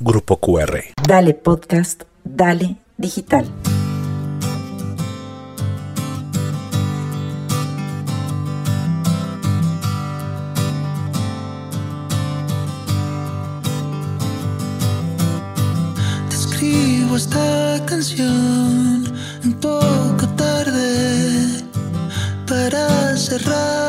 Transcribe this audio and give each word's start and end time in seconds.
Grupo 0.00 0.36
QR. 0.38 0.78
Dale 1.02 1.34
podcast, 1.34 2.04
dale 2.22 2.76
digital. 2.96 3.46
Te 16.28 16.36
escribo 16.36 17.16
esta 17.16 17.84
canción 17.86 19.04
un 19.44 19.54
poco 19.60 20.28
tarde 20.36 21.64
para 22.46 23.16
cerrar 23.16 23.87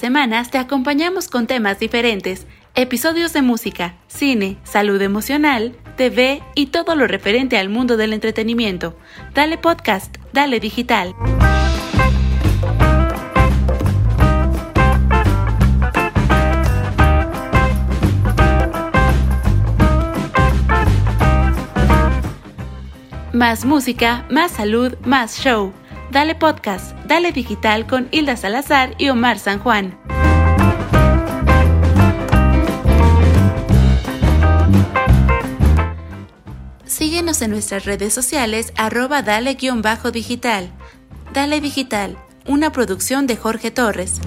semanas 0.00 0.50
te 0.50 0.56
acompañamos 0.56 1.28
con 1.28 1.46
temas 1.46 1.78
diferentes, 1.78 2.46
episodios 2.74 3.34
de 3.34 3.42
música, 3.42 3.96
cine, 4.08 4.56
salud 4.64 5.00
emocional, 5.02 5.76
TV 5.96 6.42
y 6.54 6.66
todo 6.66 6.96
lo 6.96 7.06
referente 7.06 7.58
al 7.58 7.68
mundo 7.68 7.98
del 7.98 8.14
entretenimiento. 8.14 8.96
Dale 9.34 9.58
podcast, 9.58 10.16
dale 10.32 10.58
digital. 10.58 11.14
Más 23.34 23.66
música, 23.66 24.26
más 24.30 24.52
salud, 24.52 24.96
más 25.04 25.38
show. 25.38 25.74
Dale 26.10 26.34
Podcast, 26.34 26.96
Dale 27.06 27.30
Digital 27.30 27.86
con 27.86 28.08
Hilda 28.10 28.36
Salazar 28.36 28.96
y 28.98 29.10
Omar 29.10 29.38
San 29.38 29.60
Juan. 29.60 29.96
Síguenos 36.84 37.40
en 37.42 37.52
nuestras 37.52 37.84
redes 37.84 38.12
sociales 38.12 38.72
arroba 38.76 39.22
dale-digital. 39.22 40.72
Dale 41.32 41.60
Digital, 41.60 42.18
una 42.44 42.72
producción 42.72 43.28
de 43.28 43.36
Jorge 43.36 43.70
Torres. 43.70 44.20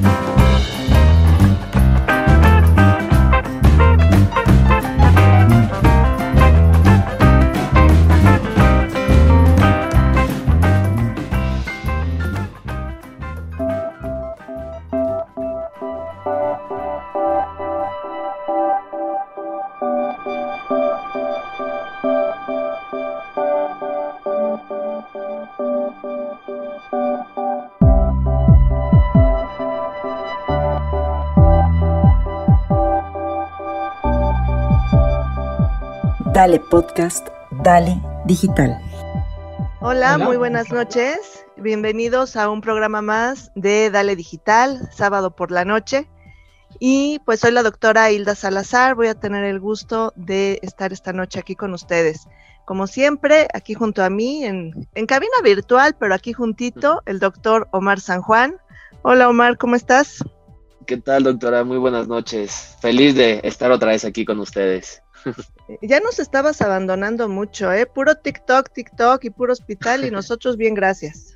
Dale 36.34 36.60
Podcast, 36.60 37.28
Dale 37.64 38.02
Digital. 38.26 38.82
Hola, 39.82 40.18
muy 40.18 40.36
buenas 40.36 40.72
noches. 40.72 41.46
Bienvenidos 41.58 42.36
a 42.36 42.50
un 42.50 42.60
programa 42.60 43.04
más 43.04 43.52
de 43.54 43.92
Dale 43.92 44.16
Digital, 44.16 44.90
sábado 44.92 45.36
por 45.36 45.52
la 45.52 45.64
noche. 45.64 46.10
Y 46.80 47.20
pues 47.24 47.42
soy 47.42 47.52
la 47.52 47.62
doctora 47.62 48.10
Hilda 48.10 48.34
Salazar. 48.34 48.96
Voy 48.96 49.10
a 49.10 49.14
tener 49.14 49.46
el 49.46 49.60
gusto 49.60 50.12
de 50.16 50.58
estar 50.64 50.92
esta 50.92 51.14
noche 51.14 51.40
aquí 51.40 51.56
con 51.56 51.72
ustedes. 51.72 52.28
Como 52.66 52.88
siempre, 52.88 53.48
aquí 53.54 53.76
junto 53.76 54.04
a 54.04 54.10
mí, 54.10 54.44
en, 54.44 54.88
en 54.96 55.06
cabina 55.06 55.36
virtual, 55.44 55.96
pero 56.00 56.16
aquí 56.16 56.34
juntito, 56.34 57.04
el 57.06 57.20
doctor 57.20 57.68
Omar 57.72 58.00
San 58.00 58.24
Juan. 58.24 58.56
Hola 59.04 59.30
Omar, 59.30 59.60
¿cómo 59.60 59.76
estás? 59.76 60.24
¿Qué 60.88 60.98
tal, 60.98 61.26
doctora? 61.26 61.64
Muy 61.64 61.78
buenas 61.78 62.08
noches. 62.08 62.76
Feliz 62.82 63.14
de 63.14 63.40
estar 63.44 63.72
otra 63.72 63.90
vez 63.90 64.04
aquí 64.04 64.26
con 64.26 64.40
ustedes. 64.40 65.03
Ya 65.82 66.00
nos 66.00 66.20
estabas 66.20 66.62
abandonando 66.62 67.30
mucho, 67.30 67.72
¿eh? 67.72 67.86
Puro 67.86 68.16
TikTok, 68.16 68.70
TikTok 68.72 69.24
y 69.24 69.30
puro 69.30 69.54
hospital 69.54 70.06
y 70.06 70.12
nosotros 70.12 70.58
bien, 70.58 70.74
gracias. 70.74 71.36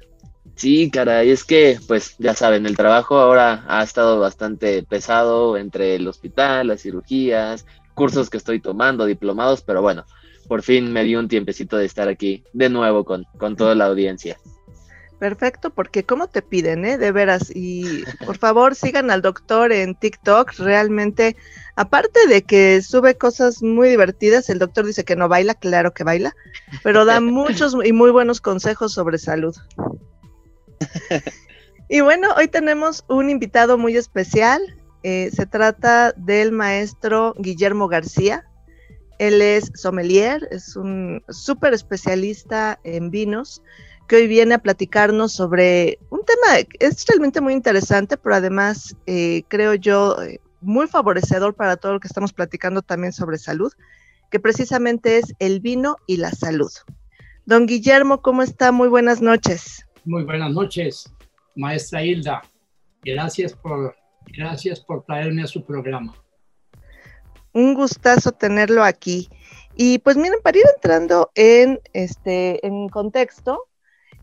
Sí, 0.55 0.89
caray, 0.89 1.29
es 1.29 1.43
que, 1.43 1.79
pues 1.87 2.15
ya 2.17 2.33
saben, 2.33 2.65
el 2.65 2.75
trabajo 2.75 3.17
ahora 3.19 3.63
ha 3.67 3.83
estado 3.83 4.19
bastante 4.19 4.81
pesado 4.83 5.55
entre 5.55 5.95
el 5.95 6.07
hospital, 6.07 6.67
las 6.67 6.81
cirugías, 6.81 7.65
cursos 7.93 8.29
que 8.29 8.37
estoy 8.37 8.59
tomando, 8.59 9.05
diplomados, 9.05 9.61
pero 9.61 9.81
bueno, 9.81 10.05
por 10.47 10.63
fin 10.63 10.91
me 10.91 11.03
di 11.03 11.15
un 11.15 11.27
tiempecito 11.27 11.77
de 11.77 11.85
estar 11.85 12.07
aquí 12.07 12.43
de 12.53 12.69
nuevo 12.69 13.03
con, 13.05 13.25
con 13.37 13.55
toda 13.55 13.75
la 13.75 13.85
audiencia. 13.85 14.37
Perfecto, 15.19 15.71
porque 15.71 16.03
¿cómo 16.03 16.27
te 16.27 16.43
piden, 16.43 16.85
eh? 16.85 16.97
De 16.97 17.11
veras. 17.11 17.51
Y 17.53 18.03
por 18.25 18.37
favor, 18.37 18.75
sigan 18.75 19.09
al 19.09 19.23
doctor 19.23 19.71
en 19.71 19.95
TikTok. 19.95 20.53
Realmente, 20.59 21.35
aparte 21.75 22.27
de 22.27 22.43
que 22.43 22.81
sube 22.83 23.17
cosas 23.17 23.63
muy 23.63 23.89
divertidas, 23.89 24.49
el 24.49 24.59
doctor 24.59 24.85
dice 24.85 25.05
que 25.05 25.15
no 25.15 25.27
baila, 25.27 25.55
claro 25.55 25.93
que 25.93 26.03
baila, 26.03 26.35
pero 26.83 27.05
da 27.05 27.19
muchos 27.19 27.75
y 27.83 27.93
muy 27.93 28.11
buenos 28.11 28.41
consejos 28.41 28.93
sobre 28.93 29.17
salud. 29.17 29.55
Y 31.89 32.01
bueno, 32.01 32.27
hoy 32.35 32.49
tenemos 32.49 33.05
un 33.07 33.29
invitado 33.29 33.77
muy 33.77 33.95
especial. 33.95 34.61
Eh, 35.03 35.29
se 35.33 35.45
trata 35.45 36.11
del 36.17 36.51
maestro 36.51 37.33
Guillermo 37.37 37.87
García. 37.87 38.45
Él 39.19 39.41
es 39.41 39.71
sommelier, 39.73 40.47
es 40.51 40.75
un 40.75 41.23
súper 41.29 41.73
especialista 41.73 42.79
en 42.83 43.09
vinos 43.09 43.63
que 44.07 44.15
hoy 44.15 44.27
viene 44.27 44.55
a 44.55 44.59
platicarnos 44.59 45.33
sobre 45.33 45.99
un 46.09 46.21
tema 46.23 46.63
que 46.63 46.85
es 46.85 47.05
realmente 47.05 47.41
muy 47.41 47.53
interesante, 47.53 48.17
pero 48.17 48.35
además 48.35 48.95
eh, 49.05 49.43
creo 49.47 49.75
yo 49.75 50.21
eh, 50.21 50.39
muy 50.61 50.87
favorecedor 50.87 51.55
para 51.55 51.77
todo 51.77 51.93
lo 51.93 51.99
que 51.99 52.07
estamos 52.07 52.33
platicando 52.33 52.81
también 52.81 53.13
sobre 53.13 53.37
salud, 53.37 53.71
que 54.31 54.39
precisamente 54.39 55.17
es 55.17 55.33
el 55.39 55.59
vino 55.59 55.97
y 56.07 56.17
la 56.17 56.31
salud. 56.31 56.71
Don 57.45 57.65
Guillermo, 57.65 58.21
¿cómo 58.21 58.41
está? 58.41 58.71
Muy 58.71 58.87
buenas 58.89 59.21
noches. 59.21 59.85
Muy 60.05 60.23
buenas 60.23 60.51
noches, 60.51 61.13
maestra 61.55 62.03
Hilda. 62.03 62.41
Gracias 63.03 63.53
por, 63.53 63.95
gracias 64.25 64.79
por 64.79 65.03
traerme 65.03 65.43
a 65.43 65.47
su 65.47 65.63
programa. 65.65 66.13
Un 67.53 67.73
gustazo 67.73 68.31
tenerlo 68.31 68.83
aquí. 68.83 69.29
Y 69.75 69.99
pues 69.99 70.17
miren, 70.17 70.39
para 70.43 70.57
ir 70.57 70.65
entrando 70.75 71.31
en 71.35 71.79
este 71.93 72.65
en 72.65 72.89
contexto, 72.89 73.66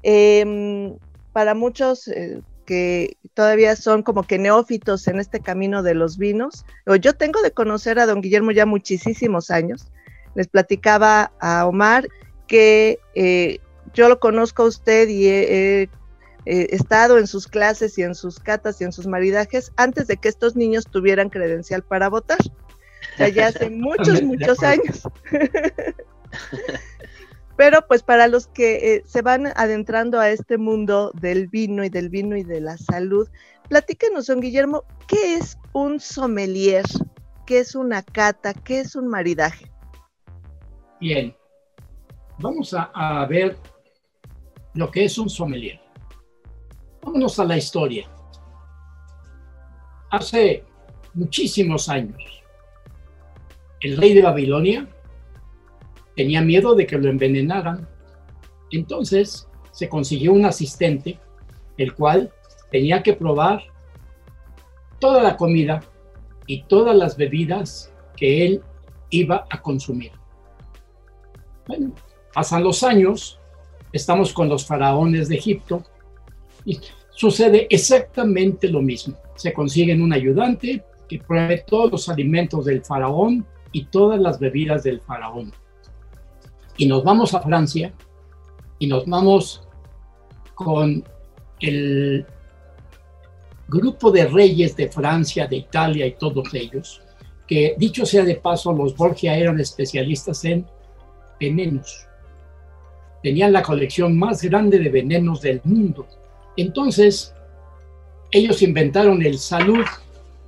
eh, 0.05 0.97
para 1.33 1.55
muchos 1.55 2.07
eh, 2.09 2.41
que 2.65 3.17
todavía 3.35 3.75
son 3.77 4.03
como 4.03 4.23
que 4.23 4.39
neófitos 4.39 5.09
en 5.09 5.19
este 5.19 5.41
camino 5.41 5.83
de 5.83 5.95
los 5.95 6.19
vinos, 6.19 6.65
yo 7.01 7.15
tengo 7.15 7.43
de 7.43 7.51
conocer 7.51 7.99
a 7.99 8.07
don 8.07 8.21
Guillermo 8.21 8.53
ya 8.53 8.67
muchísimos 8.67 9.51
años. 9.51 9.91
Les 10.35 10.49
platicaba 10.49 11.33
a 11.41 11.67
Omar 11.67 12.09
que 12.47 12.99
eh, 13.15 13.59
yo 13.93 14.09
lo 14.09 14.19
conozco 14.21 14.63
a 14.63 14.67
usted 14.67 15.09
y 15.09 15.27
he, 15.27 15.83
he, 15.83 15.89
he, 16.47 16.75
estado 16.75 17.19
en 17.19 17.27
sus 17.27 17.47
clases 17.47 17.99
y 17.99 18.03
en 18.03 18.15
sus 18.15 18.41
catas 18.41 18.81
y 18.81 18.85
en 18.85 18.93
sus 18.93 19.07
maridajes 19.07 19.73
antes 19.77 20.07
de 20.07 20.17
que 20.17 20.29
estos 20.29 20.57
niños 20.57 20.87
tuvieran 20.91 21.31
credencial 21.31 21.83
para 21.83 22.09
votar. 22.09 22.39
O 22.41 23.17
sea, 23.17 23.29
ya 23.29 23.49
hace 23.49 23.71
muchos, 23.71 24.23
muchos 24.23 24.63
años. 24.63 25.03
Pero 27.57 27.87
pues 27.87 28.03
para 28.03 28.27
los 28.27 28.49
que 28.49 28.95
eh, 28.95 29.03
se 29.07 29.23
van 29.23 29.47
adentrando 29.57 30.19
a 30.19 30.31
este 30.31 30.59
mundo 30.59 31.13
del 31.15 31.47
vino 31.47 31.85
y 31.85 31.89
del 31.89 32.09
vino 32.09 32.37
y 32.37 32.43
de 32.43 32.61
la 32.61 32.77
salud, 32.77 33.29
platíquenos, 33.69 34.27
don 34.27 34.41
Guillermo, 34.41 34.85
¿qué 35.07 35.37
es 35.37 35.57
un 35.73 36.01
sommelier? 36.01 36.85
¿Qué 37.47 37.61
es 37.61 37.75
una 37.75 38.03
cata? 38.03 38.55
¿Qué 38.55 38.81
es 38.81 38.97
un 38.97 39.09
maridaje? 39.09 39.71
Bien, 41.01 41.37
vamos 42.39 42.75
a, 42.75 42.91
a 42.95 43.27
ver 43.27 43.57
lo 44.75 44.91
que 44.91 45.05
es 45.05 45.17
un 45.19 45.29
sommelier. 45.29 45.81
Vámonos 47.03 47.39
a 47.39 47.45
la 47.45 47.57
historia. 47.57 48.09
Hace 50.11 50.65
muchísimos 51.13 51.89
años, 51.89 52.23
el 53.81 53.97
rey 53.97 54.15
de 54.15 54.23
Babilonia 54.23 54.89
tenía 56.17 56.41
miedo 56.41 56.75
de 56.75 56.87
que 56.87 56.99
lo 56.99 57.09
envenenaran. 57.09 57.89
Entonces 58.71 59.49
se 59.73 59.89
consiguió 59.89 60.33
un 60.33 60.47
asistente, 60.47 61.19
el 61.77 61.95
cual 61.95 62.33
tenía 62.71 63.03
que 63.03 63.15
probar 63.15 63.63
toda 64.99 65.23
la 65.23 65.37
comida 65.37 65.83
y 66.47 66.63
todas 66.65 66.97
las 66.97 67.17
bebidas 67.17 67.93
que 68.17 68.47
él 68.47 68.63
iba 69.11 69.47
a 69.51 69.61
consumir. 69.61 70.13
Bueno, 71.67 71.93
pasan 72.33 72.63
los 72.63 72.83
años, 72.83 73.41
estamos 73.93 74.33
con 74.33 74.49
los 74.49 74.67
faraones 74.67 75.29
de 75.29 75.37
Egipto 75.37 75.83
y 76.65 76.79
sucede 77.11 77.67
exactamente 77.71 78.69
lo 78.69 78.83
mismo. 78.83 79.17
Se 79.35 79.53
consiguen 79.53 80.03
un 80.03 80.13
ayudante 80.13 80.85
que 81.09 81.19
pruebe 81.19 81.65
todos 81.67 81.91
los 81.91 82.09
alimentos 82.09 82.65
del 82.65 82.85
faraón 82.85 83.47
y 83.73 83.87
todas 83.87 84.21
las 84.21 84.39
bebidas 84.39 84.85
del 84.85 85.01
faraón 85.01 85.53
y 86.77 86.87
nos 86.87 87.05
vamos 87.05 87.35
a 87.35 87.41
Francia 87.41 87.93
y 88.79 88.87
nos 88.87 89.07
vamos 89.07 89.63
con 90.55 91.05
el 91.61 92.27
grupo 93.69 94.11
de 94.11 94.27
reyes 94.27 94.77
de 94.77 94.89
Francia, 94.89 95.47
de 95.47 95.57
Italia 95.57 96.07
y 96.07 96.13
todos 96.13 96.53
ellos, 96.55 97.01
que 97.47 97.75
dicho 97.79 98.07
sea 98.07 98.25
de 98.25 98.37
paso, 98.37 98.73
los 98.73 98.97
Borgia 98.97 99.37
eran 99.37 99.61
especialistas 99.61 100.45
en 100.45 100.67
venenos. 101.41 102.07
Tenían 103.23 103.53
la 103.53 103.63
colección 103.63 104.19
más 104.19 104.43
grande 104.43 104.79
de 104.79 104.91
venenos 104.91 105.41
del 105.41 105.61
mundo. 105.65 106.07
Entonces, 106.57 107.35
ellos 108.31 108.63
inventaron 108.63 109.23
el 109.23 109.39
salud 109.39 109.85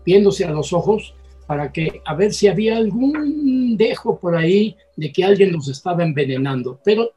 viéndose 0.04 0.44
a 0.44 0.50
los 0.50 0.72
ojos 0.72 1.14
para 1.46 1.70
que 1.72 2.02
a 2.04 2.14
ver 2.14 2.32
si 2.32 2.48
había 2.48 2.76
algún 2.76 3.76
dejo 3.76 4.18
por 4.18 4.36
ahí 4.36 4.76
de 4.96 5.12
que 5.12 5.24
alguien 5.24 5.52
los 5.52 5.68
estaba 5.68 6.02
envenenando, 6.02 6.80
pero 6.84 7.12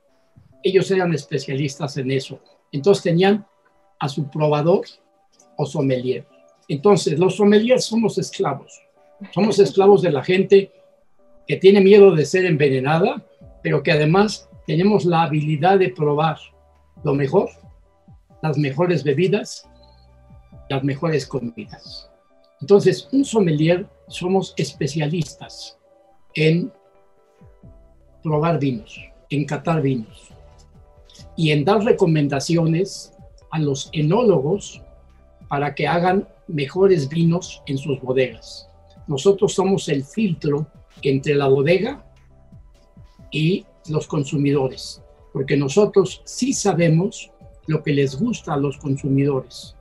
ellos 0.64 0.90
eran 0.92 1.14
especialistas 1.14 1.98
en 1.98 2.12
eso. 2.12 2.40
Entonces 2.72 3.04
tenían 3.04 3.46
a 4.00 4.08
su 4.08 4.30
probador 4.30 4.86
o 5.58 5.66
sommelier. 5.66 6.26
Entonces, 6.68 7.18
los 7.18 7.36
sommeliers 7.36 7.86
somos 7.86 8.18
esclavos. 8.18 8.82
Somos 9.34 9.60
esclavos 9.60 10.02
de 10.02 10.12
la 10.12 10.24
gente 10.24 10.72
que 11.48 11.58
tiene 11.58 11.82
miedo 11.82 12.16
de 12.16 12.26
ser 12.26 12.46
envenenada, 12.46 13.26
pero 13.64 13.82
que 13.82 13.92
además 13.92 14.48
tenemos 14.68 15.04
la 15.04 15.24
habilidad 15.24 15.80
de 15.80 15.90
probar 15.90 16.38
lo 17.04 17.16
mejor, 17.16 17.50
las 18.42 18.58
mejores 18.58 19.04
bebidas, 19.04 19.68
las 20.70 20.84
mejores 20.84 21.26
comidas. 21.26 22.10
Entonces, 22.62 23.10
un 23.12 23.26
sommelier 23.26 23.88
somos 24.10 24.54
especialistas 24.58 25.78
en 26.36 26.72
probar 28.22 28.60
vinos, 28.60 29.00
en 29.30 29.46
catar 29.46 29.82
vinos 29.82 30.30
y 31.36 31.52
en 31.52 31.64
dar 31.64 31.84
recomendaciones 31.84 33.14
a 33.52 33.60
los 33.60 33.90
enólogos 33.94 34.82
para 35.48 35.74
que 35.74 35.88
hagan 35.88 36.28
mejores 36.48 37.08
vinos 37.08 37.64
en 37.66 37.78
sus 37.78 38.00
bodegas. 38.02 38.70
Nosotros 39.08 39.54
somos 39.54 39.90
el 39.90 40.04
filtro 40.04 40.68
entre 41.02 41.36
la 41.36 41.48
bodega 41.48 42.04
y 43.32 43.66
los 43.90 44.08
consumidores, 44.08 45.02
porque 45.34 45.58
nosotros 45.58 46.22
sí 46.26 46.54
sabemos 46.54 47.32
lo 47.68 47.82
que 47.84 47.94
les 47.94 48.20
gusta 48.20 48.54
a 48.54 48.58
los 48.58 48.78
consumidores. 48.78 49.76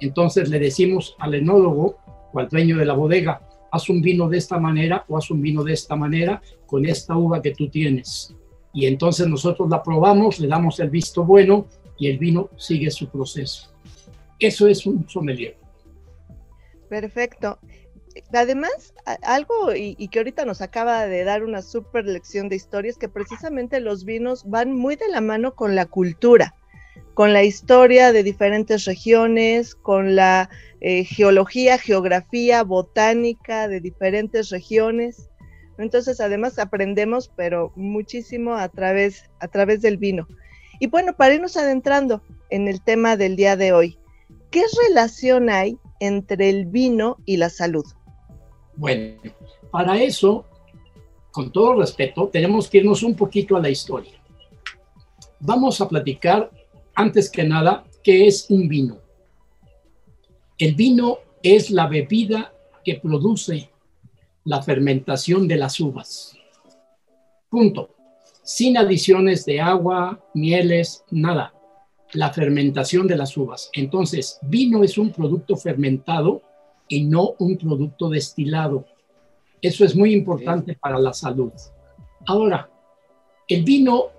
Entonces 0.00 0.48
le 0.48 0.58
decimos 0.58 1.14
al 1.18 1.34
enólogo 1.34 1.96
o 2.32 2.38
al 2.38 2.48
dueño 2.48 2.78
de 2.78 2.84
la 2.84 2.94
bodega, 2.94 3.43
haz 3.74 3.88
un 3.88 4.00
vino 4.00 4.28
de 4.28 4.38
esta 4.38 4.58
manera 4.58 5.04
o 5.08 5.18
haz 5.18 5.30
un 5.32 5.42
vino 5.42 5.64
de 5.64 5.72
esta 5.72 5.96
manera 5.96 6.40
con 6.66 6.86
esta 6.86 7.16
uva 7.16 7.42
que 7.42 7.50
tú 7.50 7.68
tienes. 7.68 8.32
Y 8.72 8.86
entonces 8.86 9.26
nosotros 9.26 9.68
la 9.68 9.82
probamos, 9.82 10.38
le 10.38 10.46
damos 10.46 10.78
el 10.78 10.90
visto 10.90 11.24
bueno 11.24 11.66
y 11.98 12.08
el 12.08 12.18
vino 12.18 12.50
sigue 12.56 12.90
su 12.92 13.08
proceso. 13.08 13.72
Eso 14.38 14.68
es 14.68 14.86
un 14.86 15.08
sommelier. 15.08 15.56
Perfecto. 16.88 17.58
además, 18.32 18.94
algo 19.22 19.74
y, 19.74 19.96
y, 19.98 20.06
que 20.06 20.20
ahorita 20.20 20.44
nos 20.44 20.60
acaba 20.60 21.06
de 21.06 21.24
dar 21.24 21.42
una 21.42 21.60
super 21.60 22.04
lección 22.04 22.48
de 22.48 22.54
historia 22.54 22.90
es 22.90 22.98
que 22.98 23.08
precisamente 23.08 23.80
los 23.80 24.04
vinos 24.04 24.48
van 24.48 24.72
muy 24.72 24.94
de 24.94 25.08
la 25.08 25.20
mano 25.20 25.56
con 25.56 25.74
la 25.74 25.86
cultura, 25.86 26.54
con 27.14 27.32
la 27.32 27.44
historia 27.44 28.12
de 28.12 28.22
diferentes 28.22 28.84
regiones, 28.84 29.74
con 29.74 30.16
la 30.16 30.50
eh, 30.80 31.04
geología, 31.04 31.78
geografía, 31.78 32.62
botánica 32.64 33.68
de 33.68 33.80
diferentes 33.80 34.50
regiones. 34.50 35.30
Entonces, 35.78 36.20
además 36.20 36.58
aprendemos, 36.58 37.30
pero 37.34 37.72
muchísimo 37.76 38.54
a 38.54 38.68
través, 38.68 39.30
a 39.40 39.48
través 39.48 39.80
del 39.80 39.96
vino. 39.96 40.26
Y 40.80 40.88
bueno, 40.88 41.14
para 41.14 41.34
irnos 41.34 41.56
adentrando 41.56 42.20
en 42.50 42.68
el 42.68 42.82
tema 42.82 43.16
del 43.16 43.36
día 43.36 43.56
de 43.56 43.72
hoy, 43.72 43.98
¿qué 44.50 44.62
relación 44.88 45.48
hay 45.48 45.78
entre 46.00 46.50
el 46.50 46.66
vino 46.66 47.16
y 47.24 47.36
la 47.36 47.48
salud? 47.48 47.84
Bueno, 48.76 49.20
para 49.70 50.00
eso, 50.02 50.44
con 51.30 51.52
todo 51.52 51.80
respeto, 51.80 52.28
tenemos 52.28 52.68
que 52.68 52.78
irnos 52.78 53.02
un 53.02 53.14
poquito 53.14 53.56
a 53.56 53.60
la 53.60 53.70
historia. 53.70 54.12
Vamos 55.40 55.80
a 55.80 55.88
platicar, 55.88 56.50
antes 56.94 57.30
que 57.30 57.44
nada, 57.44 57.84
qué 58.02 58.26
es 58.26 58.50
un 58.50 58.68
vino. 58.68 58.98
El 60.58 60.74
vino 60.74 61.18
es 61.42 61.70
la 61.70 61.86
bebida 61.86 62.52
que 62.84 62.96
produce 62.96 63.70
la 64.44 64.62
fermentación 64.62 65.48
de 65.48 65.56
las 65.56 65.80
uvas. 65.80 66.36
Punto. 67.48 67.90
Sin 68.42 68.76
adiciones 68.76 69.44
de 69.46 69.60
agua, 69.60 70.22
mieles, 70.34 71.04
nada. 71.10 71.54
La 72.12 72.30
fermentación 72.32 73.06
de 73.06 73.16
las 73.16 73.36
uvas. 73.36 73.70
Entonces, 73.72 74.38
vino 74.42 74.84
es 74.84 74.98
un 74.98 75.10
producto 75.12 75.56
fermentado 75.56 76.42
y 76.88 77.04
no 77.04 77.34
un 77.38 77.56
producto 77.56 78.10
destilado. 78.10 78.86
Eso 79.62 79.84
es 79.84 79.96
muy 79.96 80.12
importante 80.12 80.74
para 80.74 80.98
la 80.98 81.14
salud. 81.14 81.52
Ahora, 82.26 82.68
el 83.48 83.64
vino 83.64 84.10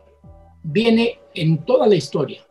viene 0.63 1.19
en 1.33 1.63
toda 1.65 1.87
la 1.87 1.95
historia, 1.95 2.44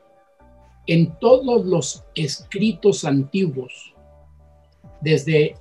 en 0.87 1.17
todos 1.19 1.65
los 1.65 2.05
escritos 2.15 3.05
antiguos, 3.05 3.95
desde 5.01 5.57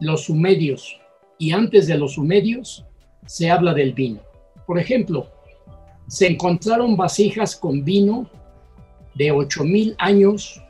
los 0.00 0.24
sumerios 0.24 0.98
y 1.38 1.52
antes 1.52 1.86
de 1.86 1.98
los 1.98 2.14
sumerios, 2.14 2.84
se 3.26 3.50
habla 3.50 3.74
del 3.74 3.92
vino. 3.92 4.20
Por 4.66 4.78
ejemplo, 4.78 5.30
se 6.06 6.28
encontraron 6.28 6.96
vasijas 6.96 7.56
con 7.56 7.84
vino 7.84 8.30
de 9.14 9.30
8000 9.32 9.96
años 9.98 10.62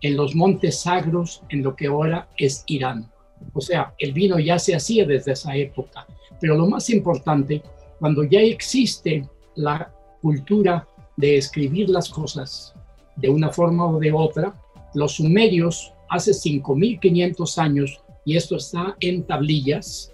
en 0.00 0.16
los 0.16 0.34
montes 0.34 0.80
sagros 0.80 1.42
en 1.50 1.62
lo 1.62 1.76
que 1.76 1.86
ahora 1.86 2.28
es 2.36 2.64
Irán. 2.66 3.10
O 3.52 3.60
sea, 3.60 3.94
el 3.98 4.12
vino 4.12 4.38
ya 4.38 4.58
se 4.58 4.74
hacía 4.74 5.06
desde 5.06 5.32
esa 5.32 5.56
época. 5.56 6.06
Pero 6.40 6.56
lo 6.56 6.66
más 6.66 6.88
importante, 6.90 7.62
cuando 7.98 8.24
ya 8.24 8.40
existe 8.40 9.28
la 9.56 9.92
cultura 10.22 10.86
de 11.16 11.36
escribir 11.36 11.88
las 11.90 12.08
cosas 12.08 12.74
de 13.20 13.28
una 13.28 13.50
forma 13.50 13.86
o 13.86 13.98
de 13.98 14.12
otra, 14.12 14.54
los 14.94 15.16
sumerios 15.16 15.92
hace 16.08 16.34
5500 16.34 17.58
años, 17.58 18.00
y 18.24 18.36
esto 18.36 18.56
está 18.56 18.96
en 19.00 19.24
tablillas, 19.24 20.12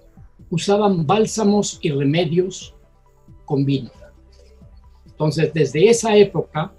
usaban 0.50 1.06
bálsamos 1.06 1.78
y 1.82 1.90
remedios 1.90 2.74
con 3.44 3.64
vino. 3.64 3.90
Entonces, 5.06 5.52
desde 5.54 5.88
esa 5.88 6.16
época 6.16 6.72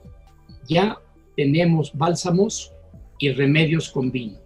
ya 0.67 0.97
tenemos 1.35 1.91
bálsamos 1.93 2.71
y 3.19 3.31
remedios 3.31 3.89
con 3.89 4.11
vino. 4.11 4.37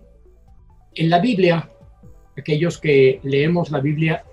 En 0.93 1.09
la 1.09 1.19
Biblia, 1.19 1.69
aquellos 2.37 2.77
que 2.77 3.19
leemos 3.23 3.71
la 3.71 3.79
Biblia, 3.79 4.23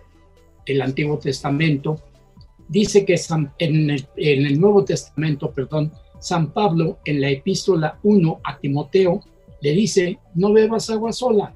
el 0.66 0.82
Antiguo 0.82 1.18
Testamento, 1.18 2.02
dice 2.68 3.04
que 3.04 3.16
en, 3.58 3.90
el, 4.16 4.60
Nuevo 4.60 4.84
Testamento, 4.84 5.50
perdón, 5.52 5.92
San 6.18 6.52
Pablo 6.52 6.98
en 7.04 7.20
la 7.20 7.30
epístola 7.30 7.98
1 8.02 8.40
a 8.44 8.58
Timoteo 8.58 9.20
le 9.60 9.72
dice, 9.72 10.18
no 10.34 10.52
bebas 10.52 10.90
agua 10.90 11.12
sola, 11.12 11.54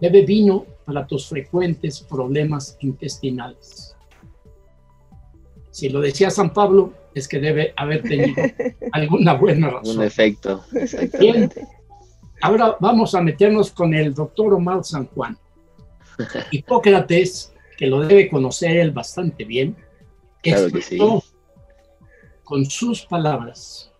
bebe 0.00 0.22
vino 0.22 0.66
para 0.84 1.06
tus 1.06 1.26
frecuentes 1.28 2.00
problemas 2.00 2.76
intestinales. 2.80 3.96
Si 5.70 5.88
lo 5.88 6.00
decía 6.00 6.30
San 6.30 6.52
Pablo, 6.52 6.92
es 7.14 7.28
que 7.28 7.38
debe 7.38 7.72
haber 7.76 8.02
tenido 8.02 8.42
alguna 8.92 9.34
buena 9.34 9.70
razón. 9.70 9.98
Un 9.98 10.04
efecto. 10.04 10.64
Bien, 11.18 11.50
Ahora 12.42 12.76
vamos 12.80 13.14
a 13.14 13.22
meternos 13.22 13.70
con 13.70 13.94
el 13.94 14.12
doctor 14.12 14.52
Omar 14.52 14.82
San 14.82 15.06
Juan. 15.06 15.38
Hipócrates, 16.50 17.52
que 17.78 17.86
lo 17.86 18.00
debe 18.00 18.28
conocer 18.28 18.76
él 18.76 18.90
bastante 18.90 19.44
bien, 19.44 19.76
claro 20.42 20.68
con 22.44 22.64
sus 22.64 23.06
palabras, 23.06 23.90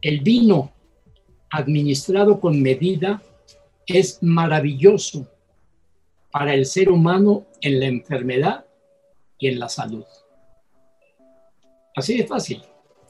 el 0.00 0.20
vino 0.20 0.72
administrado 1.50 2.40
con 2.40 2.60
medida 2.62 3.22
es 3.86 4.22
maravilloso 4.22 5.28
para 6.30 6.54
el 6.54 6.64
ser 6.66 6.90
humano 6.90 7.46
en 7.60 7.80
la 7.80 7.86
enfermedad 7.86 8.64
y 9.38 9.48
en 9.48 9.58
la 9.58 9.68
salud. 9.68 10.04
Así 11.94 12.16
de 12.16 12.26
fácil. 12.26 12.62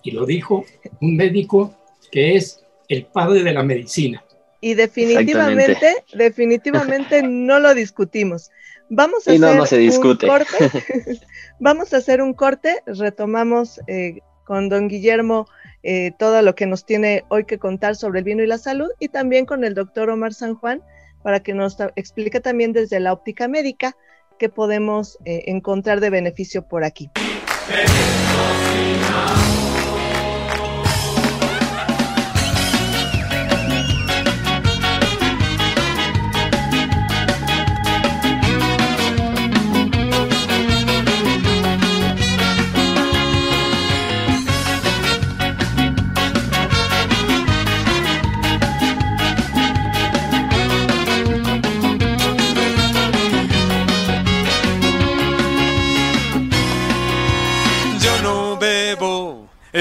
Y 0.02 0.10
lo 0.10 0.26
dijo 0.26 0.64
un 1.00 1.16
médico 1.16 1.76
que 2.10 2.34
es 2.34 2.64
el 2.88 3.06
padre 3.06 3.44
de 3.44 3.52
la 3.52 3.62
medicina 3.62 4.24
y 4.62 4.74
definitivamente, 4.74 6.04
definitivamente 6.14 7.22
no 7.22 7.58
lo 7.58 7.74
discutimos. 7.74 8.50
Vamos 8.88 9.26
a 9.26 9.32
hacer 9.32 9.90
un 9.90 10.00
corte. 10.00 10.28
Vamos 11.58 11.92
a 11.92 11.96
hacer 11.96 12.22
un 12.22 12.32
corte. 12.32 12.80
Retomamos 12.86 13.80
eh, 13.88 14.20
con 14.44 14.68
don 14.68 14.88
Guillermo 14.88 15.46
eh, 15.82 16.12
todo 16.18 16.42
lo 16.42 16.54
que 16.54 16.66
nos 16.66 16.84
tiene 16.84 17.24
hoy 17.28 17.44
que 17.44 17.58
contar 17.58 17.96
sobre 17.96 18.20
el 18.20 18.24
vino 18.24 18.42
y 18.42 18.46
la 18.46 18.58
salud 18.58 18.88
y 19.00 19.08
también 19.08 19.46
con 19.46 19.64
el 19.64 19.74
doctor 19.74 20.10
Omar 20.10 20.32
San 20.32 20.54
Juan 20.54 20.82
para 21.22 21.40
que 21.40 21.54
nos 21.54 21.76
explique 21.96 22.40
también 22.40 22.72
desde 22.72 23.00
la 23.00 23.12
óptica 23.12 23.48
médica 23.48 23.96
qué 24.38 24.48
podemos 24.48 25.18
eh, 25.24 25.44
encontrar 25.46 26.00
de 26.00 26.10
beneficio 26.10 26.66
por 26.66 26.84
aquí. 26.84 27.10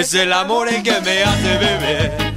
Es 0.01 0.15
el 0.15 0.33
amor 0.33 0.67
el 0.67 0.81
que 0.81 0.99
me 1.01 1.23
hace 1.23 1.57
beber. 1.59 2.30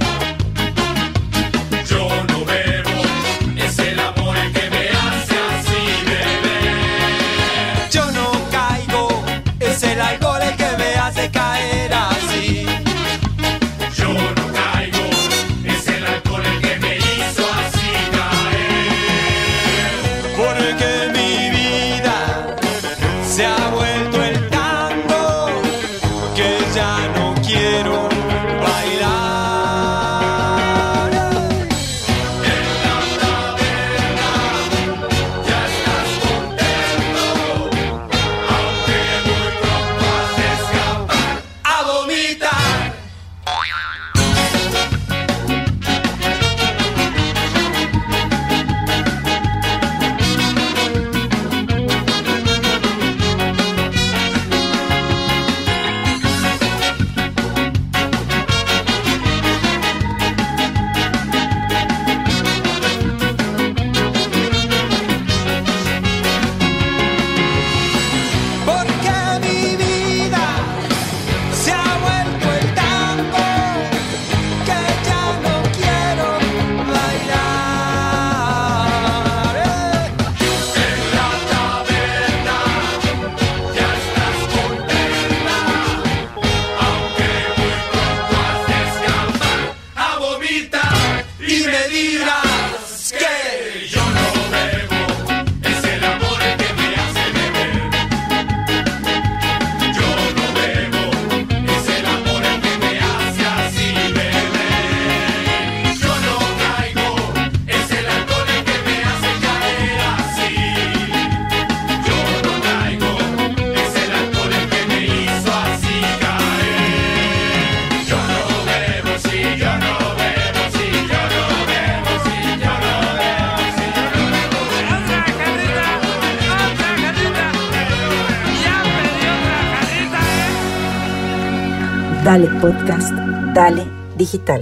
Dale 132.35 132.49
Podcast, 132.59 133.13
Dale 133.53 133.87
Digital. 134.17 134.59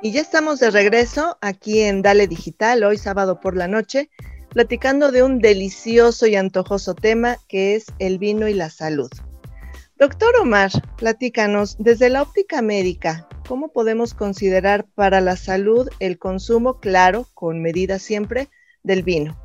Y 0.00 0.12
ya 0.12 0.22
estamos 0.22 0.58
de 0.58 0.70
regreso 0.70 1.36
aquí 1.42 1.80
en 1.80 2.00
Dale 2.00 2.26
Digital, 2.28 2.82
hoy 2.82 2.96
sábado 2.96 3.40
por 3.40 3.58
la 3.58 3.68
noche, 3.68 4.08
platicando 4.48 5.12
de 5.12 5.22
un 5.22 5.40
delicioso 5.40 6.26
y 6.26 6.36
antojoso 6.36 6.94
tema 6.94 7.36
que 7.46 7.76
es 7.76 7.84
el 7.98 8.18
vino 8.18 8.48
y 8.48 8.54
la 8.54 8.70
salud. 8.70 9.10
Doctor 10.00 10.34
Omar, 10.40 10.70
platícanos, 10.96 11.76
desde 11.78 12.08
la 12.08 12.22
óptica 12.22 12.62
médica, 12.62 13.28
¿cómo 13.46 13.70
podemos 13.70 14.14
considerar 14.14 14.86
para 14.94 15.20
la 15.20 15.36
salud 15.36 15.90
el 15.98 16.18
consumo, 16.18 16.80
claro, 16.80 17.26
con 17.34 17.60
medida 17.60 17.98
siempre, 17.98 18.48
del 18.82 19.02
vino? 19.02 19.38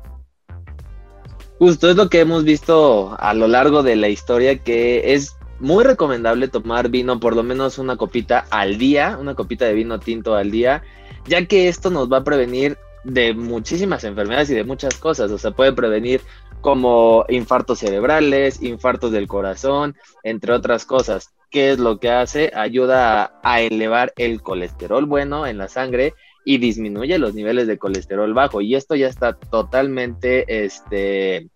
Justo 1.58 1.90
es 1.90 1.96
lo 1.96 2.08
que 2.08 2.20
hemos 2.20 2.44
visto 2.44 3.14
a 3.18 3.34
lo 3.34 3.48
largo 3.48 3.82
de 3.82 3.96
la 3.96 4.08
historia, 4.08 4.56
que 4.56 5.12
es 5.12 5.36
muy 5.60 5.84
recomendable 5.84 6.48
tomar 6.48 6.88
vino 6.88 7.20
por 7.20 7.36
lo 7.36 7.42
menos 7.42 7.76
una 7.76 7.98
copita 7.98 8.46
al 8.48 8.78
día, 8.78 9.18
una 9.20 9.34
copita 9.34 9.66
de 9.66 9.74
vino 9.74 10.00
tinto 10.00 10.36
al 10.36 10.50
día, 10.50 10.82
ya 11.26 11.44
que 11.44 11.68
esto 11.68 11.90
nos 11.90 12.10
va 12.10 12.18
a 12.18 12.24
prevenir 12.24 12.78
de 13.04 13.34
muchísimas 13.34 14.04
enfermedades 14.04 14.48
y 14.48 14.54
de 14.54 14.64
muchas 14.64 14.94
cosas, 14.94 15.30
o 15.30 15.36
sea, 15.36 15.50
puede 15.50 15.74
prevenir 15.74 16.22
como 16.66 17.24
infartos 17.28 17.78
cerebrales, 17.78 18.60
infartos 18.60 19.12
del 19.12 19.28
corazón, 19.28 19.94
entre 20.24 20.52
otras 20.52 20.84
cosas. 20.84 21.32
¿Qué 21.48 21.70
es 21.70 21.78
lo 21.78 22.00
que 22.00 22.10
hace? 22.10 22.50
Ayuda 22.56 23.38
a, 23.44 23.60
elevar 23.60 24.12
el 24.16 24.42
colesterol 24.42 25.06
bueno 25.06 25.46
en 25.46 25.58
la 25.58 25.68
sangre 25.68 26.14
y 26.44 26.58
disminuye 26.58 27.20
los 27.20 27.34
niveles 27.34 27.68
de 27.68 27.78
colesterol 27.78 28.34
bajo. 28.34 28.62
Y 28.62 28.74
esto 28.74 28.96
ya 28.96 29.06
está 29.06 29.34
totalmente, 29.34 30.64
este, 30.64 31.50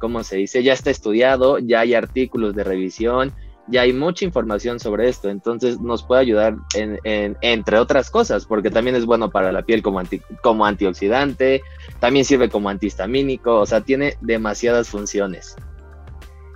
¿cómo 0.00 0.24
se 0.24 0.38
dice? 0.38 0.64
Ya 0.64 0.72
está 0.72 0.90
estudiado, 0.90 1.60
ya 1.60 1.78
hay 1.78 1.94
artículos 1.94 2.56
de 2.56 2.64
revisión, 2.64 3.32
ya 3.68 3.82
hay 3.82 3.92
mucha 3.92 4.24
información 4.24 4.78
sobre 4.78 5.08
esto, 5.08 5.28
entonces 5.28 5.80
nos 5.80 6.02
puede 6.02 6.20
ayudar 6.20 6.56
en, 6.74 6.98
en, 7.04 7.36
entre 7.40 7.78
otras 7.78 8.10
cosas, 8.10 8.46
porque 8.46 8.70
también 8.70 8.96
es 8.96 9.06
bueno 9.06 9.30
para 9.30 9.52
la 9.52 9.62
piel 9.62 9.82
como, 9.82 9.98
anti, 9.98 10.20
como 10.42 10.64
antioxidante, 10.64 11.62
también 12.00 12.24
sirve 12.24 12.48
como 12.48 12.68
antihistamínico, 12.68 13.58
o 13.58 13.66
sea, 13.66 13.80
tiene 13.80 14.16
demasiadas 14.20 14.88
funciones. 14.88 15.56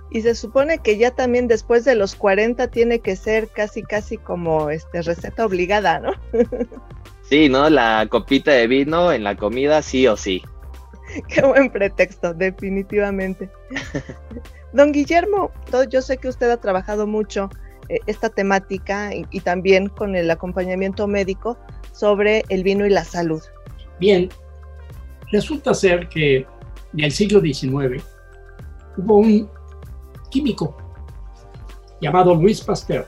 Y 0.09 0.21
se 0.21 0.35
supone 0.35 0.79
que 0.79 0.97
ya 0.97 1.11
también 1.11 1.47
después 1.47 1.85
de 1.85 1.95
los 1.95 2.15
40 2.15 2.67
tiene 2.67 2.99
que 2.99 3.15
ser 3.15 3.47
casi, 3.47 3.81
casi 3.81 4.17
como 4.17 4.69
este, 4.69 5.01
receta 5.01 5.45
obligada, 5.45 5.99
¿no? 5.99 6.11
sí, 7.29 7.47
¿no? 7.47 7.69
La 7.69 8.05
copita 8.09 8.51
de 8.51 8.67
vino 8.67 9.11
en 9.13 9.23
la 9.23 9.37
comida, 9.37 9.81
sí 9.81 10.07
o 10.07 10.17
sí. 10.17 10.43
Qué 11.29 11.41
buen 11.41 11.69
pretexto, 11.69 12.33
definitivamente. 12.33 13.49
Don 14.73 14.91
Guillermo, 14.91 15.51
yo 15.89 16.01
sé 16.01 16.17
que 16.17 16.27
usted 16.27 16.49
ha 16.49 16.57
trabajado 16.57 17.07
mucho 17.07 17.49
eh, 17.89 17.99
esta 18.07 18.29
temática 18.29 19.13
y, 19.13 19.25
y, 19.31 19.41
también 19.41 19.87
con 19.87 20.15
el 20.15 20.31
acompañamiento 20.31 21.07
médico 21.07 21.57
sobre 21.91 22.43
el 22.49 22.63
vino 22.63 22.85
y 22.85 22.89
la 22.89 23.03
salud. 23.03 23.41
Bien, 23.99 24.29
resulta 25.31 25.73
ser 25.73 26.07
que 26.09 26.45
en 26.93 27.03
el 27.03 27.11
siglo 27.11 27.41
XIX 27.41 28.03
hubo 28.97 29.17
un 29.17 29.49
químico 30.29 30.77
llamado 32.01 32.33
Luis 32.35 32.61
Pasteur, 32.61 33.07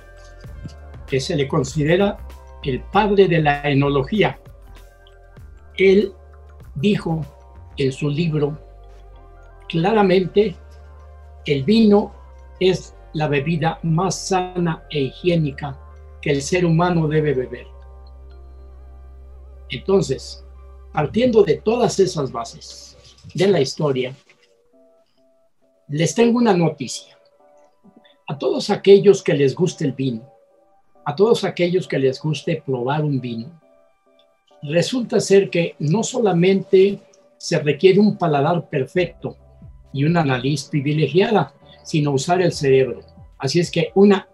que 1.08 1.20
se 1.20 1.36
le 1.36 1.48
considera 1.48 2.18
el 2.64 2.82
padre 2.82 3.28
de 3.28 3.42
la 3.42 3.62
enología. 3.70 4.40
Él 5.78 6.14
dijo 6.76 7.26
en 7.78 7.92
su 7.92 8.10
libro 8.10 8.58
claramente 9.68 10.56
el 11.46 11.64
vino 11.64 12.14
es 12.60 12.96
la 13.14 13.28
bebida 13.28 13.80
más 13.84 14.28
sana 14.28 14.86
e 14.90 15.02
higiénica 15.02 15.80
que 16.22 16.32
el 16.32 16.42
ser 16.42 16.66
humano 16.66 17.08
debe 17.08 17.34
beber. 17.34 17.68
Entonces, 19.70 20.44
partiendo 20.92 21.44
de 21.44 21.58
todas 21.58 22.00
esas 22.00 22.32
bases 22.32 22.98
de 23.34 23.48
la 23.48 23.60
historia, 23.60 24.16
les 25.88 26.16
tengo 26.16 26.38
una 26.38 26.54
noticia. 26.54 27.18
A 28.28 28.38
todos 28.38 28.70
aquellos 28.70 29.22
que 29.22 29.34
les 29.34 29.54
guste 29.54 29.86
el 29.86 29.92
vino, 29.92 30.32
a 31.06 31.16
todos 31.16 31.44
aquellos 31.44 31.88
que 31.88 32.00
les 32.00 32.22
guste 32.22 32.64
probar 32.66 33.04
un 33.04 33.20
vino, 33.20 33.60
resulta 34.62 35.20
ser 35.20 35.50
que 35.50 35.76
no 35.80 36.04
solamente 36.04 37.00
se 37.38 37.60
requiere 37.60 38.00
un 38.00 38.18
paladar 38.18 38.70
perfecto, 38.70 39.36
y 39.94 40.04
una 40.04 40.24
nariz 40.24 40.66
privilegiada, 40.66 41.54
sino 41.84 42.12
usar 42.12 42.42
el 42.42 42.52
cerebro. 42.52 43.02
Así 43.38 43.60
es 43.60 43.72
que 43.72 43.92
una, 43.96 44.28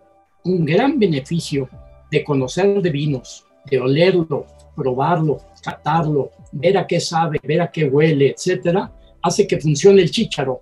un 0.44 0.66
gran 0.66 0.98
beneficio 0.98 1.70
de 2.10 2.24
conocer 2.24 2.82
de 2.82 2.90
vinos, 2.90 3.46
de 3.70 3.80
olerlo, 3.80 4.46
probarlo, 4.76 5.42
catarlo, 5.62 6.32
ver 6.52 6.78
a 6.78 6.88
qué 6.88 7.00
sabe, 7.00 7.40
ver 7.44 7.62
a 7.62 7.72
qué 7.72 7.86
huele, 7.86 8.32
etcétera, 8.32 8.92
hace 9.22 9.46
que 9.46 9.60
funcione 9.60 10.02
el 10.02 10.12
chícharo. 10.12 10.62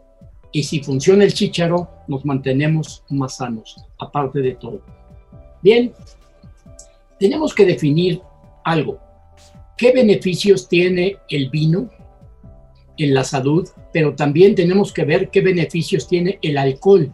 Y 0.52 0.64
si 0.64 0.82
funciona 0.82 1.24
el 1.24 1.34
chícharo, 1.34 1.90
nos 2.08 2.26
mantenemos 2.26 3.04
más 3.10 3.38
sanos, 3.38 3.76
aparte 4.00 4.40
de 4.40 4.56
todo. 4.56 4.82
Bien, 5.62 5.94
tenemos 7.20 7.54
que 7.54 7.66
definir 7.66 8.22
algo. 8.64 9.00
¿Qué 9.78 9.92
beneficios 9.92 10.68
tiene 10.68 11.18
el 11.30 11.50
vino 11.50 11.90
en 12.98 13.14
la 13.14 13.24
salud, 13.24 13.68
pero 13.94 14.16
también 14.16 14.56
tenemos 14.56 14.92
que 14.92 15.06
ver 15.06 15.30
qué 15.30 15.42
beneficios 15.42 16.08
tiene 16.08 16.40
el 16.42 16.58
alcohol, 16.58 17.12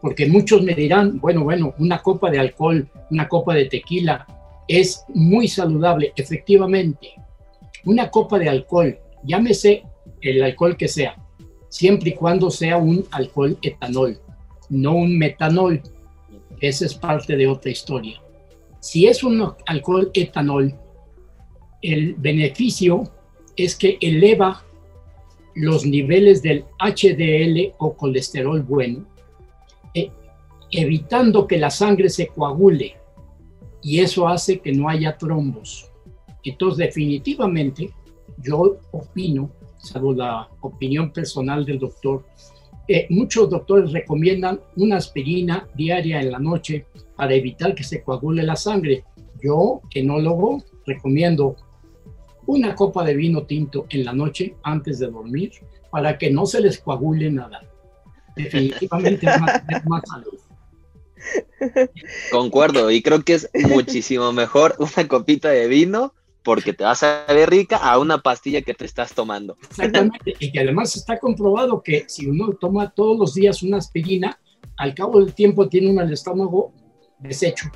porque 0.00 0.26
muchos 0.26 0.62
me 0.62 0.74
dirán, 0.74 1.18
bueno, 1.20 1.44
bueno, 1.44 1.74
una 1.78 2.02
copa 2.02 2.30
de 2.30 2.38
alcohol, 2.38 2.88
una 3.10 3.28
copa 3.28 3.54
de 3.54 3.66
tequila 3.66 4.26
es 4.68 5.04
muy 5.08 5.48
saludable, 5.48 6.12
efectivamente. 6.16 7.08
Una 7.84 8.10
copa 8.10 8.38
de 8.38 8.48
alcohol, 8.48 8.98
llámese 9.22 9.84
el 10.20 10.42
alcohol 10.42 10.76
que 10.76 10.88
sea, 10.88 11.16
siempre 11.68 12.10
y 12.10 12.14
cuando 12.14 12.50
sea 12.50 12.76
un 12.76 13.06
alcohol 13.10 13.58
etanol, 13.62 14.18
no 14.68 14.94
un 14.94 15.18
metanol. 15.18 15.82
Esa 16.60 16.86
es 16.86 16.94
parte 16.94 17.36
de 17.36 17.46
otra 17.46 17.70
historia. 17.70 18.20
Si 18.80 19.06
es 19.06 19.24
un 19.24 19.54
alcohol 19.66 20.10
etanol, 20.14 20.74
el 21.82 22.14
beneficio 22.14 23.04
es 23.56 23.76
que 23.76 23.98
eleva 24.00 24.64
los 25.54 25.86
niveles 25.86 26.42
del 26.42 26.64
HDL 26.78 27.74
o 27.78 27.94
colesterol 27.94 28.62
bueno, 28.62 29.06
eh, 29.94 30.10
evitando 30.70 31.46
que 31.46 31.58
la 31.58 31.70
sangre 31.70 32.08
se 32.08 32.26
coagule 32.26 32.96
y 33.82 34.00
eso 34.00 34.26
hace 34.26 34.58
que 34.58 34.72
no 34.72 34.88
haya 34.88 35.16
trombos. 35.16 35.90
Entonces, 36.42 36.78
definitivamente, 36.78 37.90
yo 38.42 38.78
opino, 38.90 39.50
salvo 39.78 40.12
la 40.12 40.48
opinión 40.60 41.12
personal 41.12 41.64
del 41.64 41.78
doctor, 41.78 42.24
eh, 42.86 43.06
muchos 43.08 43.48
doctores 43.48 43.92
recomiendan 43.92 44.60
una 44.76 44.96
aspirina 44.96 45.66
diaria 45.74 46.20
en 46.20 46.32
la 46.32 46.38
noche 46.38 46.86
para 47.16 47.34
evitar 47.34 47.74
que 47.74 47.84
se 47.84 48.02
coagule 48.02 48.42
la 48.42 48.56
sangre. 48.56 49.04
Yo, 49.42 49.80
enólogo, 49.94 50.62
recomiendo 50.86 51.56
una 52.46 52.74
copa 52.74 53.04
de 53.04 53.14
vino 53.14 53.44
tinto 53.44 53.86
en 53.90 54.04
la 54.04 54.12
noche 54.12 54.56
antes 54.62 54.98
de 54.98 55.08
dormir 55.08 55.52
para 55.90 56.18
que 56.18 56.30
no 56.30 56.46
se 56.46 56.60
les 56.60 56.78
coagule 56.78 57.30
nada. 57.30 57.62
Definitivamente 58.36 59.26
es 59.26 59.40
más, 59.40 59.62
es 59.68 59.86
más 59.86 60.02
salud. 60.08 60.38
Concuerdo, 62.30 62.90
y 62.90 63.02
creo 63.02 63.22
que 63.22 63.34
es 63.34 63.48
muchísimo 63.54 64.32
mejor 64.32 64.74
una 64.78 65.08
copita 65.08 65.48
de 65.50 65.68
vino 65.68 66.12
porque 66.42 66.74
te 66.74 66.84
vas 66.84 67.02
a 67.02 67.24
ver 67.26 67.48
rica 67.48 67.78
a 67.78 67.98
una 67.98 68.18
pastilla 68.18 68.60
que 68.60 68.74
te 68.74 68.84
estás 68.84 69.14
tomando. 69.14 69.56
Exactamente, 69.70 70.34
y 70.38 70.52
que 70.52 70.60
además 70.60 70.94
está 70.94 71.18
comprobado 71.18 71.82
que 71.82 72.04
si 72.06 72.26
uno 72.26 72.52
toma 72.60 72.90
todos 72.90 73.18
los 73.18 73.34
días 73.34 73.62
una 73.62 73.78
aspirina, 73.78 74.38
al 74.76 74.94
cabo 74.94 75.20
del 75.20 75.32
tiempo 75.32 75.68
tiene 75.68 75.90
uno 75.90 76.02
el 76.02 76.12
estómago 76.12 76.72
deshecho. 77.18 77.70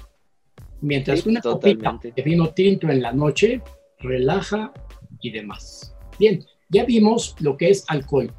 Mientras 0.81 1.21
sí, 1.21 1.31
una 1.31 1.41
totalmente. 1.41 1.85
copita 1.85 2.15
de 2.15 2.23
vino 2.23 2.51
tinto 2.51 2.89
en 2.89 3.01
la 3.01 3.13
noche 3.13 3.63
relaja 4.01 4.73
y 5.21 5.31
demás. 5.31 5.95
Bien, 6.19 6.45
ya 6.71 6.85
vimos 6.85 7.37
lo 7.41 7.57
que 7.57 7.71
es 7.71 7.85
alcohol. 7.89 8.33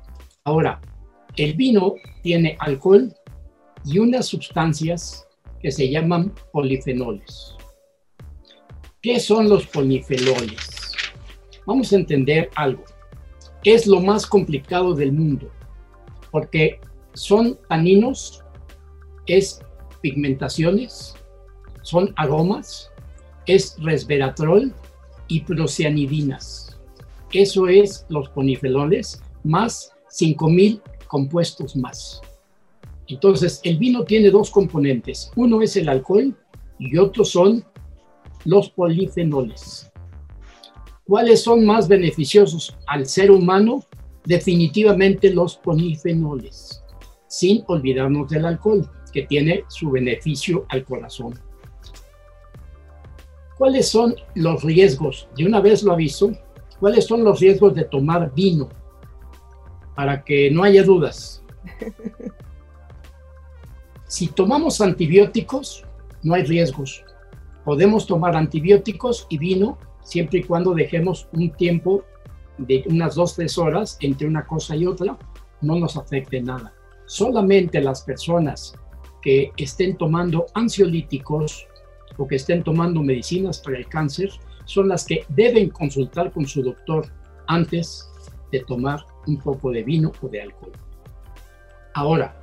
Ahora, 0.43 0.81
el 1.37 1.53
vino 1.53 1.95
tiene 2.23 2.57
alcohol 2.59 3.13
y 3.85 3.99
unas 3.99 4.27
sustancias 4.27 5.27
que 5.61 5.71
se 5.71 5.89
llaman 5.89 6.33
polifenoles. 6.51 7.55
¿Qué 9.01 9.19
son 9.19 9.47
los 9.49 9.65
polifenoles? 9.67 10.93
Vamos 11.65 11.93
a 11.93 11.95
entender 11.95 12.49
algo. 12.55 12.83
Es 13.63 13.87
lo 13.87 13.99
más 13.99 14.25
complicado 14.25 14.93
del 14.93 15.11
mundo 15.11 15.51
porque 16.31 16.79
son 17.13 17.57
taninos, 17.67 18.43
es 19.25 19.61
pigmentaciones, 20.01 21.15
son 21.81 22.13
aromas, 22.17 22.91
es 23.45 23.75
resveratrol, 23.79 24.73
y 25.29 25.41
procianidinas. 25.41 26.77
Eso 27.31 27.67
es 27.69 28.05
los 28.09 28.27
ponifenoles 28.29 29.21
más 29.43 29.93
5000 30.09 30.81
compuestos 31.07 31.75
más. 31.77 32.21
Entonces, 33.07 33.61
el 33.63 33.77
vino 33.77 34.03
tiene 34.03 34.29
dos 34.29 34.51
componentes. 34.51 35.31
Uno 35.35 35.61
es 35.61 35.75
el 35.77 35.89
alcohol 35.89 36.35
y 36.77 36.97
otro 36.97 37.23
son 37.23 37.63
los 38.45 38.69
polifenoles. 38.69 39.91
¿Cuáles 41.05 41.41
son 41.41 41.65
más 41.65 41.87
beneficiosos 41.87 42.75
al 42.85 43.05
ser 43.07 43.31
humano? 43.31 43.83
Definitivamente 44.25 45.33
los 45.33 45.57
polifenoles, 45.57 46.83
sin 47.27 47.63
olvidarnos 47.67 48.29
del 48.29 48.45
alcohol, 48.45 48.87
que 49.11 49.23
tiene 49.23 49.63
su 49.69 49.89
beneficio 49.89 50.65
al 50.69 50.83
corazón. 50.83 51.33
¿Cuáles 53.59 53.89
son 53.89 54.15
los 54.35 54.63
riesgos? 54.63 55.27
De 55.35 55.45
una 55.45 55.59
vez 55.59 55.83
lo 55.83 55.91
aviso, 55.91 56.31
¿cuáles 56.79 57.05
son 57.05 57.25
los 57.25 57.41
riesgos 57.41 57.75
de 57.75 57.83
tomar 57.83 58.33
vino? 58.33 58.69
Para 59.95 60.23
que 60.23 60.49
no 60.49 60.63
haya 60.63 60.81
dudas. 60.83 61.43
Si 64.07 64.25
tomamos 64.25 64.81
antibióticos, 64.81 65.85
no 66.23 66.33
hay 66.33 66.43
riesgos. 66.43 67.05
Podemos 67.63 68.07
tomar 68.07 68.35
antibióticos 68.35 69.27
y 69.29 69.37
vino 69.37 69.77
siempre 70.01 70.39
y 70.39 70.43
cuando 70.43 70.73
dejemos 70.73 71.27
un 71.31 71.51
tiempo 71.51 72.03
de 72.57 72.83
unas 72.87 73.13
dos, 73.13 73.35
tres 73.35 73.55
horas 73.59 73.99
entre 74.01 74.25
una 74.25 74.47
cosa 74.47 74.75
y 74.75 74.87
otra, 74.87 75.15
no 75.61 75.75
nos 75.75 75.95
afecte 75.95 76.41
nada. 76.41 76.73
Solamente 77.05 77.81
las 77.81 78.01
personas 78.01 78.73
que 79.21 79.51
estén 79.57 79.95
tomando 79.95 80.47
ansiolíticos 80.55 81.67
o 82.19 82.27
que 82.27 82.35
estén 82.35 82.63
tomando 82.63 83.01
medicinas 83.01 83.59
para 83.59 83.77
el 83.77 83.87
cáncer 83.87 84.29
son 84.65 84.89
las 84.89 85.05
que 85.05 85.25
deben 85.29 85.69
consultar 85.69 86.31
con 86.31 86.45
su 86.45 86.61
doctor 86.61 87.07
antes 87.47 88.07
de 88.51 88.59
tomar 88.59 89.03
un 89.25 89.37
poco 89.39 89.71
de 89.71 89.81
vino 89.83 90.11
o 90.21 90.27
de 90.27 90.41
alcohol. 90.41 90.73
Ahora, 91.95 92.35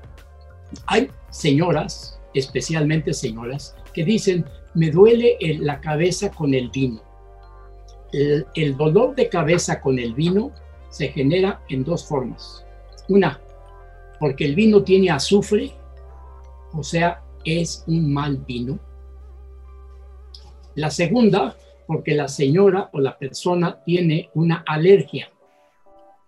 hay 0.86 1.08
señoras, 1.30 2.18
especialmente 2.34 3.12
señoras, 3.12 3.76
que 3.92 4.04
dicen, 4.04 4.44
me 4.74 4.90
duele 4.90 5.36
la 5.60 5.80
cabeza 5.80 6.30
con 6.30 6.54
el 6.54 6.70
vino. 6.70 7.00
El, 8.12 8.46
el 8.54 8.76
dolor 8.76 9.14
de 9.14 9.28
cabeza 9.28 9.80
con 9.80 9.98
el 9.98 10.14
vino 10.14 10.52
se 10.90 11.08
genera 11.08 11.60
en 11.68 11.84
dos 11.84 12.08
formas. 12.08 12.64
Una, 13.08 13.40
porque 14.18 14.46
el 14.46 14.54
vino 14.54 14.82
tiene 14.82 15.10
azufre, 15.10 15.72
o 16.72 16.82
sea, 16.82 17.22
es 17.44 17.84
un 17.86 18.12
mal 18.12 18.38
vino. 18.38 18.78
La 20.76 20.90
segunda, 20.90 21.56
porque 21.86 22.14
la 22.14 22.28
señora 22.28 22.90
o 22.92 23.00
la 23.00 23.18
persona 23.18 23.82
tiene 23.84 24.30
una 24.34 24.62
alergia 24.66 25.30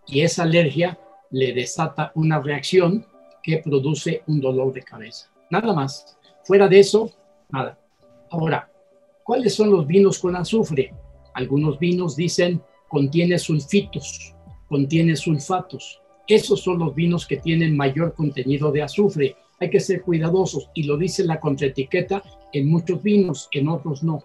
y 0.06 0.22
esa 0.22 0.44
alergia 0.44 0.98
le 1.30 1.52
desata 1.52 2.12
una 2.14 2.40
reacción 2.40 3.04
que 3.42 3.58
produce 3.58 4.22
un 4.26 4.40
dolor 4.40 4.72
de 4.72 4.82
cabeza. 4.82 5.30
Nada 5.50 5.72
más. 5.74 6.16
Fuera 6.44 6.66
de 6.66 6.78
eso, 6.78 7.12
nada. 7.50 7.78
Ahora, 8.30 8.70
¿cuáles 9.22 9.54
son 9.54 9.70
los 9.70 9.86
vinos 9.86 10.18
con 10.18 10.34
azufre? 10.34 10.94
Algunos 11.34 11.78
vinos 11.78 12.16
dicen 12.16 12.62
contiene 12.88 13.38
sulfitos, 13.38 14.34
contiene 14.66 15.14
sulfatos. 15.14 16.00
Esos 16.26 16.62
son 16.62 16.78
los 16.78 16.94
vinos 16.94 17.26
que 17.26 17.36
tienen 17.36 17.76
mayor 17.76 18.14
contenido 18.14 18.72
de 18.72 18.82
azufre. 18.82 19.36
Hay 19.60 19.68
que 19.68 19.80
ser 19.80 20.00
cuidadosos 20.00 20.70
y 20.72 20.84
lo 20.84 20.96
dice 20.96 21.24
la 21.24 21.38
contraetiqueta 21.38 22.22
en 22.52 22.68
muchos 22.68 23.02
vinos, 23.02 23.48
en 23.52 23.68
otros 23.68 24.02
no. 24.02 24.22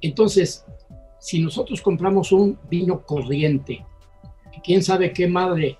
Entonces, 0.00 0.64
si 1.18 1.40
nosotros 1.40 1.82
compramos 1.82 2.32
un 2.32 2.58
vino 2.70 3.04
corriente, 3.04 3.84
quién 4.62 4.82
sabe 4.82 5.12
qué 5.12 5.26
madre 5.26 5.76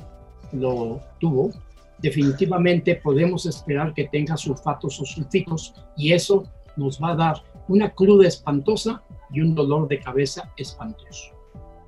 lo 0.52 1.00
tuvo, 1.20 1.50
definitivamente 1.98 2.96
podemos 2.96 3.46
esperar 3.46 3.92
que 3.94 4.08
tenga 4.08 4.36
sulfatos 4.36 5.00
o 5.00 5.04
sulfitos 5.04 5.74
y 5.96 6.12
eso 6.12 6.44
nos 6.76 7.02
va 7.02 7.10
a 7.12 7.16
dar 7.16 7.42
una 7.68 7.90
cruda 7.90 8.26
espantosa 8.26 9.02
y 9.30 9.40
un 9.40 9.54
dolor 9.54 9.88
de 9.88 10.00
cabeza 10.00 10.52
espantoso. 10.56 11.32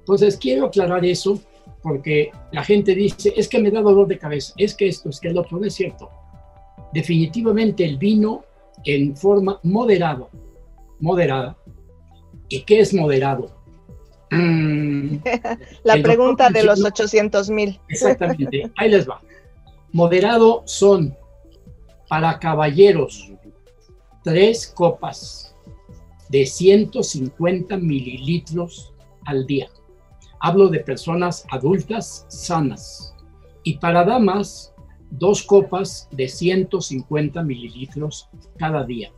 Entonces, 0.00 0.36
quiero 0.36 0.66
aclarar 0.66 1.04
eso 1.04 1.40
porque 1.82 2.30
la 2.52 2.64
gente 2.64 2.94
dice, 2.94 3.32
es 3.36 3.48
que 3.48 3.60
me 3.60 3.70
da 3.70 3.80
dolor 3.80 4.06
de 4.06 4.18
cabeza, 4.18 4.52
es 4.56 4.74
que 4.74 4.88
esto, 4.88 5.08
es 5.08 5.20
que 5.20 5.28
el 5.28 5.38
otro, 5.38 5.58
no 5.58 5.66
es 5.66 5.74
cierto. 5.74 6.10
Definitivamente 6.92 7.84
el 7.84 7.96
vino 7.96 8.44
en 8.84 9.16
forma 9.16 9.60
moderada, 9.62 10.28
moderada. 10.98 11.56
¿Y 12.48 12.62
qué 12.62 12.80
es 12.80 12.92
moderado? 12.94 13.50
Mm, 14.30 15.16
la 15.84 16.02
pregunta 16.02 16.50
de 16.50 16.64
los 16.64 16.84
800 16.84 17.50
mil. 17.50 17.80
Exactamente, 17.88 18.70
ahí 18.76 18.90
les 18.90 19.08
va. 19.08 19.20
Moderado 19.92 20.62
son 20.66 21.16
para 22.08 22.38
caballeros 22.38 23.30
tres 24.22 24.66
copas 24.66 25.54
de 26.28 26.46
150 26.46 27.76
mililitros 27.76 28.92
al 29.26 29.46
día. 29.46 29.68
Hablo 30.40 30.68
de 30.68 30.80
personas 30.80 31.44
adultas 31.50 32.24
sanas. 32.28 33.14
Y 33.62 33.78
para 33.78 34.04
damas, 34.04 34.69
dos 35.10 35.42
copas 35.42 36.08
de 36.12 36.28
150 36.28 37.42
mililitros 37.42 38.28
cada 38.58 38.84
día. 38.84 39.12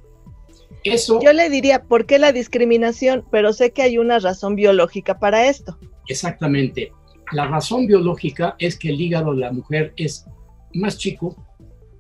Eso. 0.85 1.21
Yo 1.23 1.33
le 1.33 1.49
diría, 1.49 1.85
¿por 1.85 2.07
qué 2.07 2.19
la 2.19 2.33
discriminación? 2.33 3.25
Pero 3.31 3.53
sé 3.53 3.73
que 3.73 3.83
hay 3.83 3.99
una 3.99 4.19
razón 4.19 4.57
biológica 4.57 5.19
para 5.19 5.49
esto. 5.49 5.79
Exactamente. 6.09 6.93
La 7.33 7.47
razón 7.47 7.87
biológica 7.87 8.57
es 8.59 8.79
que 8.79 8.89
el 8.89 9.01
hígado 9.01 9.33
de 9.35 9.41
la 9.41 9.53
mujer 9.53 9.93
es 9.97 10.27
más 10.75 10.99
chico 10.99 11.37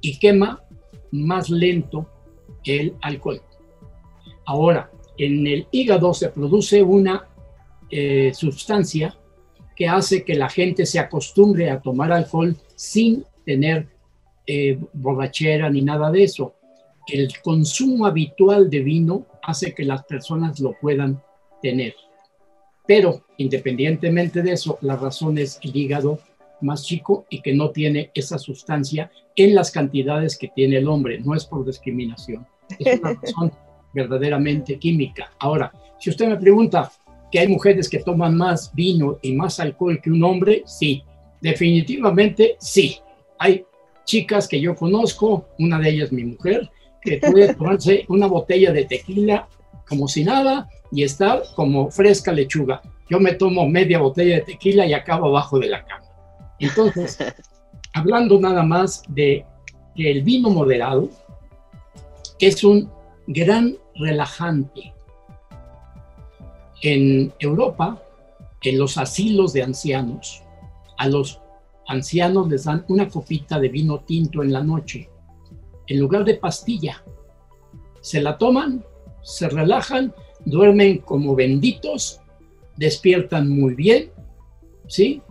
y 0.00 0.18
quema 0.18 0.62
más 1.10 1.48
lento 1.48 2.08
el 2.64 2.96
alcohol. 3.02 3.40
Ahora, 4.46 4.90
en 5.16 5.46
el 5.46 5.66
hígado 5.70 6.12
se 6.14 6.28
produce 6.30 6.82
una 6.82 7.28
eh, 7.90 8.32
sustancia 8.34 9.16
que 9.76 9.88
hace 9.88 10.24
que 10.24 10.34
la 10.34 10.48
gente 10.48 10.86
se 10.86 10.98
acostumbre 10.98 11.70
a 11.70 11.80
tomar 11.80 12.12
alcohol 12.12 12.56
sin 12.74 13.24
tener 13.44 13.88
eh, 14.46 14.78
borrachera 14.92 15.70
ni 15.70 15.82
nada 15.82 16.10
de 16.10 16.24
eso. 16.24 16.54
El 17.06 17.28
consumo 17.42 18.06
habitual 18.06 18.70
de 18.70 18.80
vino 18.80 19.26
hace 19.42 19.74
que 19.74 19.84
las 19.84 20.04
personas 20.04 20.60
lo 20.60 20.74
puedan 20.80 21.20
tener. 21.60 21.94
Pero 22.86 23.22
independientemente 23.38 24.42
de 24.42 24.52
eso, 24.52 24.78
la 24.80 24.96
razón 24.96 25.38
es 25.38 25.58
el 25.62 25.76
hígado 25.76 26.18
más 26.60 26.84
chico 26.84 27.26
y 27.28 27.40
que 27.42 27.52
no 27.52 27.70
tiene 27.70 28.10
esa 28.14 28.38
sustancia 28.38 29.10
en 29.36 29.54
las 29.54 29.70
cantidades 29.70 30.36
que 30.36 30.48
tiene 30.48 30.78
el 30.78 30.88
hombre. 30.88 31.20
No 31.20 31.34
es 31.34 31.44
por 31.44 31.64
discriminación, 31.64 32.46
es 32.78 33.00
una 33.00 33.14
razón 33.22 33.52
verdaderamente 33.92 34.78
química. 34.78 35.32
Ahora, 35.38 35.72
si 35.98 36.10
usted 36.10 36.28
me 36.28 36.36
pregunta 36.36 36.90
que 37.30 37.38
hay 37.38 37.48
mujeres 37.48 37.88
que 37.88 38.00
toman 38.00 38.36
más 38.36 38.72
vino 38.74 39.18
y 39.22 39.32
más 39.32 39.60
alcohol 39.60 40.00
que 40.02 40.10
un 40.10 40.22
hombre, 40.22 40.62
sí, 40.66 41.02
definitivamente 41.40 42.56
sí. 42.58 42.98
Hay 43.42 43.66
chicas 44.04 44.46
que 44.46 44.60
yo 44.60 44.76
conozco, 44.76 45.48
una 45.58 45.80
de 45.80 45.90
ellas 45.90 46.12
mi 46.12 46.22
mujer, 46.22 46.70
que 47.00 47.18
puede 47.18 47.54
tomarse 47.56 48.04
una 48.08 48.28
botella 48.28 48.72
de 48.72 48.84
tequila 48.84 49.48
como 49.88 50.06
si 50.06 50.22
nada 50.22 50.68
y 50.92 51.02
estar 51.02 51.42
como 51.56 51.90
fresca 51.90 52.30
lechuga. 52.30 52.80
Yo 53.10 53.18
me 53.18 53.32
tomo 53.34 53.66
media 53.66 53.98
botella 53.98 54.36
de 54.36 54.42
tequila 54.42 54.86
y 54.86 54.94
acabo 54.94 55.26
abajo 55.26 55.58
de 55.58 55.70
la 55.70 55.84
cama. 55.84 56.04
Entonces, 56.60 57.18
hablando 57.94 58.38
nada 58.38 58.62
más 58.62 59.02
de 59.08 59.44
que 59.96 60.12
el 60.12 60.22
vino 60.22 60.48
moderado 60.48 61.10
es 62.38 62.62
un 62.62 62.88
gran 63.26 63.76
relajante. 63.96 64.94
En 66.82 67.32
Europa, 67.40 68.00
en 68.62 68.78
los 68.78 68.98
asilos 68.98 69.52
de 69.52 69.64
ancianos, 69.64 70.44
a 70.96 71.08
los 71.08 71.41
ancianos 71.88 72.48
les 72.48 72.64
dan 72.64 72.84
una 72.88 73.08
copita 73.08 73.58
de 73.58 73.68
vino 73.68 74.00
tinto 74.00 74.42
en 74.42 74.52
la 74.52 74.62
noche, 74.62 75.08
en 75.86 75.98
lugar 75.98 76.24
de 76.24 76.34
pastilla. 76.34 77.02
Se 78.00 78.20
la 78.20 78.38
toman, 78.38 78.84
se 79.22 79.48
relajan, 79.48 80.12
duermen 80.44 80.98
como 80.98 81.34
benditos, 81.34 82.20
despiertan 82.76 83.48
muy 83.48 83.74
bien, 83.74 84.10
¿sí? 84.88 85.22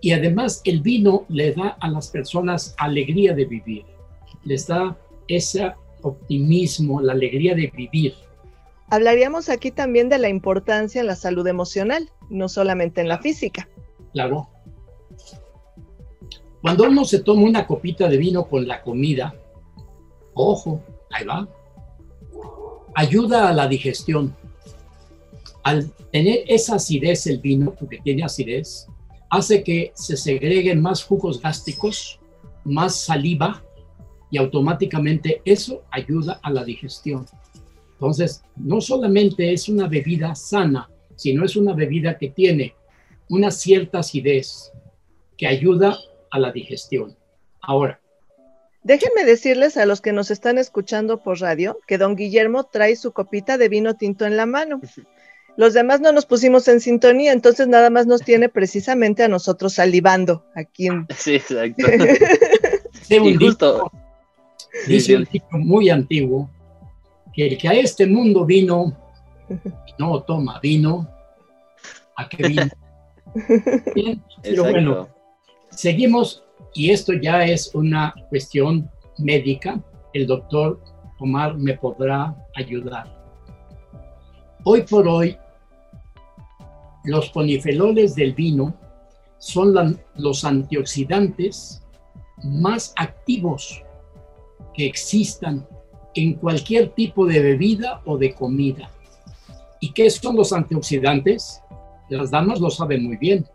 Y 0.00 0.12
además 0.12 0.60
el 0.64 0.80
vino 0.80 1.24
le 1.28 1.52
da 1.52 1.76
a 1.80 1.88
las 1.88 2.08
personas 2.08 2.74
alegría 2.78 3.34
de 3.34 3.44
vivir, 3.44 3.84
les 4.44 4.66
da 4.66 4.96
ese 5.26 5.72
optimismo, 6.02 7.00
la 7.00 7.12
alegría 7.12 7.54
de 7.54 7.72
vivir. 7.74 8.14
Hablaríamos 8.90 9.48
aquí 9.48 9.70
también 9.70 10.08
de 10.08 10.18
la 10.18 10.28
importancia 10.28 11.00
en 11.00 11.06
la 11.06 11.16
salud 11.16 11.46
emocional, 11.46 12.08
no 12.30 12.48
solamente 12.48 13.00
en 13.00 13.08
la 13.08 13.18
física. 13.18 13.68
Claro. 14.12 14.48
Cuando 16.60 16.84
uno 16.84 17.04
se 17.04 17.20
toma 17.20 17.42
una 17.42 17.66
copita 17.66 18.08
de 18.08 18.16
vino 18.16 18.46
con 18.48 18.66
la 18.66 18.82
comida, 18.82 19.34
ojo, 20.34 20.82
ahí 21.10 21.24
va, 21.24 21.48
ayuda 22.94 23.48
a 23.48 23.52
la 23.52 23.68
digestión. 23.68 24.34
Al 25.62 25.90
tener 26.10 26.40
esa 26.48 26.76
acidez 26.76 27.26
el 27.26 27.38
vino, 27.38 27.74
porque 27.74 27.98
tiene 28.02 28.24
acidez, 28.24 28.88
hace 29.30 29.62
que 29.62 29.92
se 29.94 30.16
segreguen 30.16 30.80
más 30.80 31.04
jugos 31.04 31.40
gástricos, 31.40 32.18
más 32.64 32.96
saliva 32.96 33.62
y 34.30 34.38
automáticamente 34.38 35.42
eso 35.44 35.82
ayuda 35.90 36.40
a 36.42 36.50
la 36.50 36.64
digestión. 36.64 37.26
Entonces, 37.92 38.42
no 38.56 38.80
solamente 38.80 39.52
es 39.52 39.68
una 39.68 39.88
bebida 39.88 40.34
sana, 40.34 40.88
sino 41.16 41.44
es 41.44 41.56
una 41.56 41.72
bebida 41.72 42.16
que 42.16 42.30
tiene 42.30 42.74
una 43.28 43.50
cierta 43.50 43.98
acidez 43.98 44.72
que 45.36 45.46
ayuda 45.46 45.98
a 46.30 46.38
la 46.38 46.52
digestión. 46.52 47.16
Ahora, 47.60 48.00
Déjenme 48.82 49.24
decirles 49.24 49.76
a 49.76 49.86
los 49.86 50.00
que 50.00 50.12
nos 50.12 50.30
están 50.30 50.56
escuchando 50.56 51.18
por 51.18 51.40
radio 51.40 51.78
que 51.86 51.98
don 51.98 52.16
Guillermo 52.16 52.64
trae 52.64 52.96
su 52.96 53.12
copita 53.12 53.58
de 53.58 53.68
vino 53.68 53.96
tinto 53.96 54.24
en 54.24 54.36
la 54.36 54.46
mano. 54.46 54.80
Los 55.56 55.74
demás 55.74 56.00
no 56.00 56.12
nos 56.12 56.24
pusimos 56.24 56.68
en 56.68 56.80
sintonía, 56.80 57.32
entonces 57.32 57.66
nada 57.66 57.90
más 57.90 58.06
nos 58.06 58.22
tiene 58.22 58.48
precisamente 58.48 59.24
a 59.24 59.28
nosotros 59.28 59.74
salivando 59.74 60.44
aquí 60.54 60.86
en... 60.86 61.06
Sí, 61.16 61.34
exacto. 61.34 61.84
un 63.20 63.38
dicho- 63.38 63.90
dice 64.86 65.16
un 65.16 65.24
dicho 65.30 65.46
muy 65.50 65.90
antiguo 65.90 66.48
que 67.34 67.48
el 67.48 67.58
que 67.58 67.68
a 67.68 67.72
este 67.72 68.06
mundo 68.06 68.46
vino 68.46 68.96
no 69.98 70.22
toma 70.22 70.60
vino, 70.60 71.10
¿a 72.16 72.28
qué 72.28 72.48
vino? 72.48 72.68
Bien, 73.94 74.22
pero 74.42 74.62
bueno, 74.62 74.90
Exacto. 74.92 75.17
Seguimos, 75.78 76.42
y 76.74 76.90
esto 76.90 77.12
ya 77.12 77.44
es 77.44 77.72
una 77.72 78.12
cuestión 78.30 78.90
médica. 79.16 79.80
El 80.12 80.26
doctor 80.26 80.80
Omar 81.20 81.56
me 81.56 81.78
podrá 81.78 82.34
ayudar. 82.56 83.06
Hoy 84.64 84.82
por 84.82 85.06
hoy, 85.06 85.38
los 87.04 87.30
ponifenoles 87.30 88.16
del 88.16 88.34
vino 88.34 88.74
son 89.38 90.00
los 90.16 90.44
antioxidantes 90.44 91.86
más 92.42 92.92
activos 92.96 93.80
que 94.74 94.84
existan 94.84 95.64
en 96.14 96.34
cualquier 96.34 96.88
tipo 96.88 97.24
de 97.24 97.40
bebida 97.40 98.02
o 98.04 98.18
de 98.18 98.34
comida. 98.34 98.90
¿Y 99.78 99.92
qué 99.92 100.10
son 100.10 100.34
los 100.34 100.52
antioxidantes? 100.52 101.62
Las 102.08 102.32
damas 102.32 102.58
lo 102.58 102.68
saben 102.68 103.04
muy 103.04 103.16
bien 103.16 103.46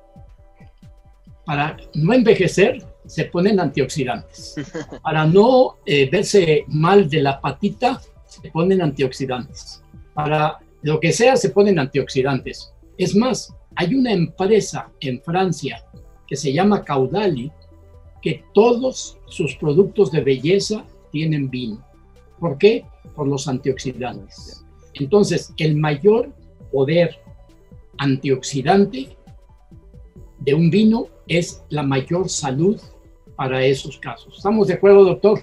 para 1.45 1.77
no 1.93 2.13
envejecer, 2.13 2.83
se 3.05 3.25
ponen 3.25 3.59
antioxidantes. 3.59 4.55
Para 5.03 5.25
no 5.25 5.77
eh, 5.85 6.09
verse 6.09 6.65
mal 6.67 7.09
de 7.09 7.21
la 7.21 7.39
patita, 7.41 8.01
se 8.25 8.49
ponen 8.49 8.81
antioxidantes. 8.81 9.83
Para 10.13 10.59
lo 10.81 10.99
que 10.99 11.11
sea, 11.11 11.35
se 11.35 11.49
ponen 11.49 11.79
antioxidantes. 11.79 12.73
Es 12.97 13.15
más, 13.15 13.53
hay 13.75 13.95
una 13.95 14.11
empresa 14.11 14.89
en 14.99 15.21
Francia 15.21 15.83
que 16.27 16.35
se 16.35 16.53
llama 16.53 16.83
Caudali, 16.83 17.51
que 18.21 18.43
todos 18.53 19.17
sus 19.27 19.55
productos 19.55 20.11
de 20.11 20.21
belleza 20.21 20.85
tienen 21.11 21.49
vino. 21.49 21.85
¿Por 22.39 22.57
qué? 22.57 22.85
Por 23.15 23.27
los 23.27 23.47
antioxidantes. 23.47 24.63
Entonces, 24.93 25.53
el 25.57 25.75
mayor 25.75 26.33
poder 26.71 27.19
antioxidante 27.97 29.15
de 30.39 30.53
un 30.53 30.69
vino 30.69 31.07
es 31.27 31.63
la 31.69 31.83
mayor 31.83 32.29
salud 32.29 32.79
para 33.35 33.63
esos 33.63 33.97
casos. 33.97 34.37
¿Estamos 34.37 34.67
de 34.67 34.75
acuerdo, 34.75 35.05
doctor? 35.05 35.41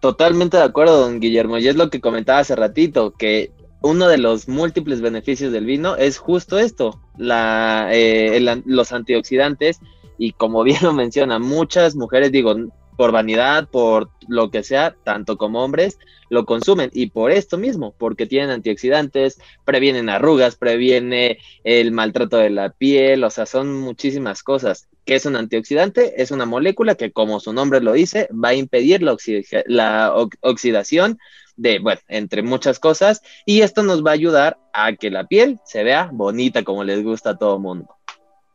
Totalmente 0.00 0.56
de 0.56 0.64
acuerdo, 0.64 1.00
don 1.00 1.20
Guillermo. 1.20 1.58
Y 1.58 1.68
es 1.68 1.76
lo 1.76 1.90
que 1.90 2.00
comentaba 2.00 2.40
hace 2.40 2.56
ratito, 2.56 3.12
que 3.12 3.52
uno 3.82 4.08
de 4.08 4.18
los 4.18 4.48
múltiples 4.48 5.00
beneficios 5.00 5.52
del 5.52 5.66
vino 5.66 5.96
es 5.96 6.18
justo 6.18 6.58
esto, 6.58 7.00
la, 7.16 7.88
eh, 7.92 8.40
los 8.64 8.92
antioxidantes. 8.92 9.80
Y 10.18 10.32
como 10.32 10.62
bien 10.62 10.78
lo 10.82 10.92
menciona, 10.92 11.38
muchas 11.38 11.94
mujeres, 11.96 12.32
digo, 12.32 12.54
por 13.02 13.10
vanidad, 13.10 13.68
por 13.68 14.10
lo 14.28 14.52
que 14.52 14.62
sea, 14.62 14.94
tanto 15.02 15.36
como 15.36 15.64
hombres, 15.64 15.98
lo 16.30 16.46
consumen. 16.46 16.88
Y 16.94 17.10
por 17.10 17.32
esto 17.32 17.58
mismo, 17.58 17.96
porque 17.98 18.26
tienen 18.26 18.50
antioxidantes, 18.50 19.40
previenen 19.64 20.08
arrugas, 20.08 20.54
previene 20.54 21.38
el 21.64 21.90
maltrato 21.90 22.36
de 22.36 22.50
la 22.50 22.70
piel, 22.70 23.24
o 23.24 23.30
sea, 23.30 23.44
son 23.44 23.74
muchísimas 23.80 24.44
cosas. 24.44 24.86
¿Qué 25.04 25.16
es 25.16 25.26
un 25.26 25.34
antioxidante? 25.34 26.22
Es 26.22 26.30
una 26.30 26.46
molécula 26.46 26.94
que, 26.94 27.10
como 27.10 27.40
su 27.40 27.52
nombre 27.52 27.80
lo 27.80 27.92
dice, 27.92 28.28
va 28.32 28.50
a 28.50 28.54
impedir 28.54 29.02
la, 29.02 29.14
oxi- 29.14 29.64
la 29.66 30.14
ox- 30.14 30.38
oxidación 30.40 31.18
de, 31.56 31.80
bueno, 31.80 32.00
entre 32.06 32.44
muchas 32.44 32.78
cosas, 32.78 33.20
y 33.46 33.62
esto 33.62 33.82
nos 33.82 34.06
va 34.06 34.10
a 34.10 34.14
ayudar 34.14 34.58
a 34.72 34.94
que 34.94 35.10
la 35.10 35.26
piel 35.26 35.58
se 35.64 35.82
vea 35.82 36.08
bonita 36.12 36.62
como 36.62 36.84
les 36.84 37.02
gusta 37.02 37.30
a 37.30 37.36
todo 37.36 37.58
mundo. 37.58 37.88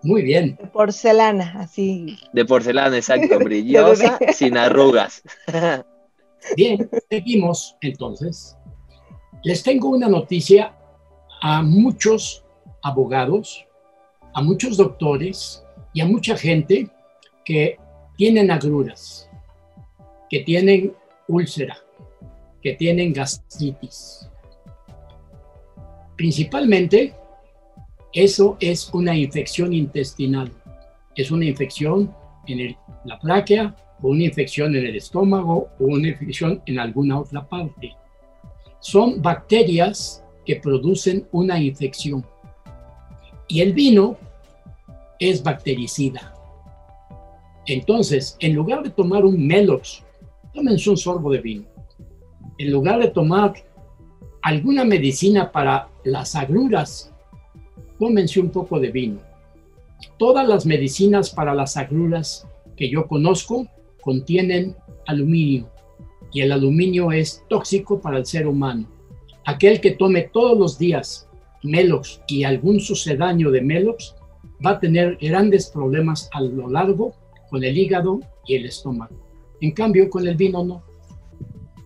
Muy 0.04 0.22
bien. 0.22 0.56
de 0.62 0.68
porcelana, 0.68 1.56
así. 1.60 2.18
De 2.34 2.46
porcelana, 2.46 2.96
exacto, 2.98 3.40
brillosa, 3.44 4.20
sin 4.34 4.58
arrugas. 4.58 5.24
Bien, 6.56 6.90
seguimos 7.10 7.76
entonces. 7.82 8.56
Les 9.44 9.64
tengo 9.64 9.90
una 9.90 10.08
noticia 10.08 10.74
a 11.42 11.62
muchos 11.62 12.46
abogados, 12.84 13.66
a 14.34 14.42
muchos 14.42 14.78
doctores 14.78 15.64
y 15.94 16.02
a 16.02 16.06
mucha 16.06 16.38
gente 16.38 16.90
que 17.44 17.78
tienen 18.18 18.52
agruras, 18.52 19.30
que 20.30 20.42
tienen 20.42 20.94
úlcera, 21.28 21.78
que 22.62 22.74
tienen 22.74 23.14
gastritis. 23.14 24.30
Principalmente, 26.16 27.14
eso 28.18 28.58
es 28.60 28.90
una 28.96 29.16
infección 29.16 29.74
intestinal. 29.74 30.52
Es 31.16 31.30
una 31.30 31.46
infección 31.46 32.12
en 32.48 32.76
la 33.06 33.20
tráquea 33.20 33.76
o 34.02 34.08
una 34.08 34.24
infección 34.24 34.76
en 34.76 34.88
el 34.88 34.96
estómago 34.96 35.70
o 35.80 35.86
una 35.86 36.08
infección 36.08 36.60
en 36.66 36.80
alguna 36.80 37.20
otra 37.20 37.48
parte. 37.48 37.96
Son 38.80 39.22
bacterias 39.22 40.24
que 40.48 40.56
producen 40.56 41.28
una 41.32 41.60
infección. 41.60 42.26
Y 43.48 43.62
el 43.62 43.74
vino 43.74 44.18
es 45.20 45.44
bactericida. 45.44 46.34
Entonces, 47.68 48.36
en 48.40 48.56
lugar 48.56 48.82
de 48.82 48.90
tomar 48.90 49.26
un 49.26 49.46
Melox, 49.46 50.04
tómense 50.56 50.90
un 50.90 50.98
sorbo 50.98 51.32
de 51.34 51.42
vino. 51.42 51.66
En 52.58 52.72
lugar 52.72 53.00
de 53.00 53.10
tomar 53.10 53.54
alguna 54.42 54.84
medicina 54.86 55.52
para 55.52 55.90
las 56.04 56.34
agruras, 56.34 57.14
tómense 58.00 58.40
un 58.40 58.50
poco 58.50 58.80
de 58.80 58.92
vino. 58.92 59.20
Todas 60.18 60.48
las 60.48 60.66
medicinas 60.66 61.30
para 61.30 61.54
las 61.54 61.78
agruras 61.78 62.48
que 62.76 62.90
yo 62.90 63.08
conozco 63.08 63.68
contienen 64.02 64.76
aluminio 65.08 65.70
y 66.32 66.42
el 66.42 66.52
aluminio 66.52 67.12
es 67.12 67.44
tóxico 67.50 68.00
para 68.00 68.18
el 68.18 68.26
ser 68.26 68.48
humano. 68.48 68.88
Aquel 69.46 69.80
que 69.80 69.92
tome 69.92 70.30
todos 70.34 70.58
los 70.58 70.78
días 70.78 71.28
Melox 71.64 72.22
y 72.28 72.44
algún 72.44 72.80
sucedáneo 72.80 73.52
de 73.52 73.62
Melox 73.62 74.16
va 74.66 74.72
a 74.72 74.80
tener 74.80 75.18
grandes 75.20 75.68
problemas 75.70 76.30
a 76.34 76.42
lo 76.42 76.70
largo 76.70 77.14
con 77.50 77.64
el 77.64 77.78
hígado 77.78 78.20
y 78.46 78.56
el 78.56 78.66
estómago. 78.66 79.16
En 79.62 79.72
cambio, 79.72 80.10
con 80.10 80.28
el 80.28 80.36
vino 80.36 80.64
no. 80.64 80.84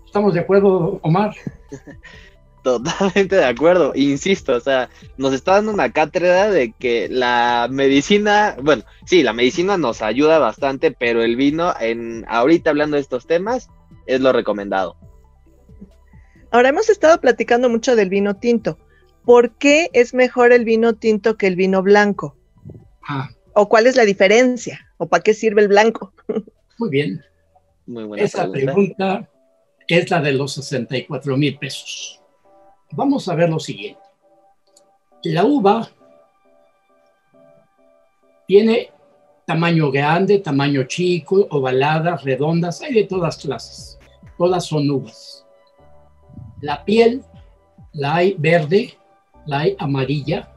¿Estamos 0.05 0.33
de 0.33 0.41
acuerdo, 0.41 0.99
Omar? 1.03 1.33
Totalmente 2.63 3.37
de 3.37 3.45
acuerdo, 3.45 3.91
insisto, 3.95 4.53
o 4.53 4.59
sea, 4.59 4.89
nos 5.17 5.33
está 5.33 5.53
dando 5.53 5.71
una 5.71 5.91
cátedra 5.91 6.51
de 6.51 6.73
que 6.73 7.07
la 7.09 7.67
medicina, 7.71 8.55
bueno, 8.61 8.83
sí, 9.05 9.23
la 9.23 9.33
medicina 9.33 9.77
nos 9.77 10.03
ayuda 10.03 10.37
bastante, 10.37 10.91
pero 10.91 11.23
el 11.23 11.35
vino, 11.35 11.73
en 11.79 12.23
ahorita 12.27 12.69
hablando 12.69 12.97
de 12.97 13.01
estos 13.01 13.25
temas, 13.25 13.69
es 14.05 14.21
lo 14.21 14.31
recomendado. 14.31 14.95
Ahora 16.51 16.69
hemos 16.69 16.89
estado 16.89 17.19
platicando 17.19 17.67
mucho 17.67 17.95
del 17.95 18.09
vino 18.09 18.35
tinto. 18.35 18.77
¿Por 19.25 19.57
qué 19.57 19.89
es 19.93 20.13
mejor 20.13 20.51
el 20.51 20.65
vino 20.65 20.93
tinto 20.93 21.37
que 21.37 21.47
el 21.47 21.55
vino 21.55 21.81
blanco? 21.81 22.37
Ah, 23.07 23.29
¿O 23.53 23.69
cuál 23.69 23.87
es 23.87 23.95
la 23.95 24.05
diferencia? 24.05 24.87
¿O 24.97 25.07
para 25.07 25.23
qué 25.23 25.33
sirve 25.33 25.61
el 25.61 25.67
blanco? 25.67 26.13
muy 26.77 26.89
bien. 26.89 27.23
Muy 27.87 28.03
buena 28.03 28.23
Esa 28.23 28.51
pregunta. 28.51 28.73
pregunta 28.73 29.29
es 29.87 30.09
la 30.11 30.21
de 30.21 30.33
los 30.33 30.53
64 30.53 31.37
mil 31.37 31.57
pesos. 31.57 32.20
Vamos 32.93 33.27
a 33.27 33.35
ver 33.35 33.49
lo 33.49 33.59
siguiente. 33.59 34.01
La 35.23 35.45
uva 35.45 35.87
tiene 38.47 38.91
tamaño 39.45 39.91
grande, 39.91 40.39
tamaño 40.39 40.83
chico, 40.83 41.47
ovaladas, 41.51 42.23
redondas, 42.23 42.81
hay 42.81 42.93
de 42.93 43.03
todas 43.03 43.37
clases. 43.37 43.99
Todas 44.37 44.65
son 44.65 44.89
uvas. 44.89 45.45
La 46.61 46.83
piel 46.83 47.23
la 47.93 48.15
hay 48.15 48.35
verde, 48.37 48.97
la 49.45 49.59
hay 49.59 49.75
amarilla, 49.79 50.51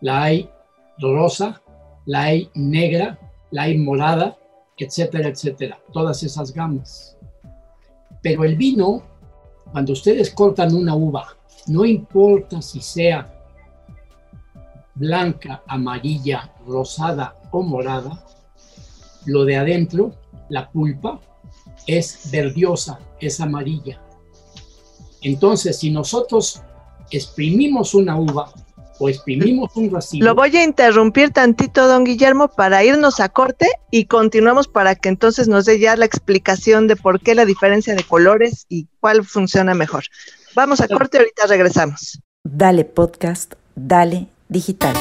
la 0.00 0.24
hay 0.24 0.50
rosa, 0.98 1.62
la 2.06 2.24
hay 2.24 2.50
negra, 2.54 3.18
la 3.50 3.62
hay 3.62 3.78
morada, 3.78 4.36
etcétera, 4.76 5.28
etcétera. 5.28 5.78
Todas 5.92 6.22
esas 6.22 6.52
gamas. 6.52 7.16
Pero 8.22 8.44
el 8.44 8.56
vino, 8.56 9.02
cuando 9.72 9.92
ustedes 9.92 10.30
cortan 10.30 10.74
una 10.74 10.94
uva, 10.94 11.37
no 11.68 11.84
importa 11.84 12.60
si 12.62 12.80
sea 12.80 13.32
blanca, 14.94 15.62
amarilla, 15.66 16.50
rosada 16.66 17.36
o 17.50 17.62
morada, 17.62 18.24
lo 19.26 19.44
de 19.44 19.56
adentro, 19.56 20.14
la 20.48 20.70
pulpa, 20.70 21.20
es 21.86 22.30
verdiosa, 22.32 22.98
es 23.20 23.40
amarilla. 23.40 24.00
Entonces, 25.22 25.78
si 25.78 25.90
nosotros 25.90 26.62
exprimimos 27.10 27.94
una 27.94 28.18
uva 28.18 28.50
o 28.98 29.08
exprimimos 29.08 29.70
un 29.76 29.90
racimo. 29.90 30.24
Lo 30.24 30.34
voy 30.34 30.56
a 30.56 30.64
interrumpir 30.64 31.30
tantito, 31.30 31.86
don 31.86 32.04
Guillermo, 32.04 32.48
para 32.48 32.84
irnos 32.84 33.20
a 33.20 33.28
corte 33.28 33.68
y 33.90 34.06
continuamos 34.06 34.66
para 34.66 34.96
que 34.96 35.08
entonces 35.08 35.48
nos 35.48 35.66
dé 35.66 35.78
ya 35.78 35.96
la 35.96 36.04
explicación 36.04 36.88
de 36.88 36.96
por 36.96 37.20
qué 37.20 37.34
la 37.34 37.44
diferencia 37.44 37.94
de 37.94 38.02
colores 38.02 38.66
y 38.68 38.88
cuál 39.00 39.24
funciona 39.24 39.74
mejor. 39.74 40.04
Vamos 40.58 40.80
a 40.80 40.88
corte, 40.88 41.18
ahorita 41.18 41.46
regresamos. 41.46 42.20
Dale 42.42 42.84
podcast, 42.84 43.54
dale 43.76 44.26
digital. 44.48 44.96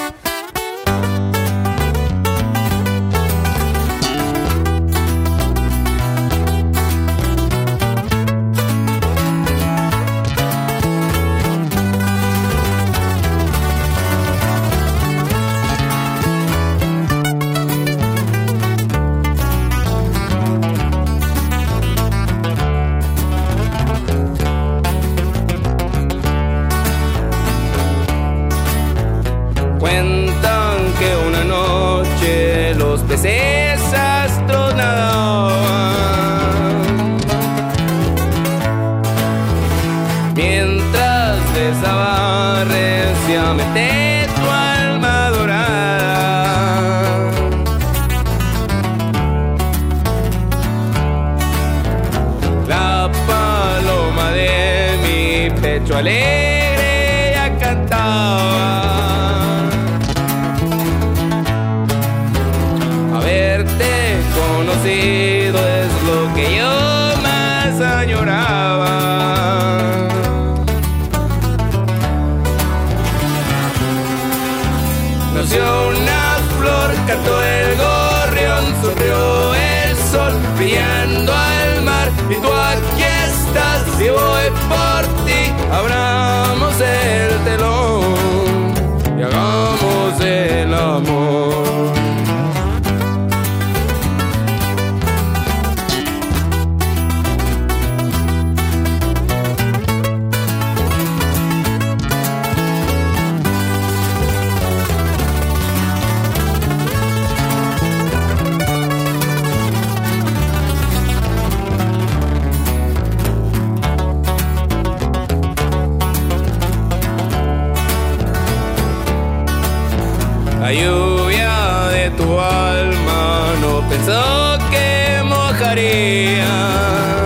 here. 126.27 127.16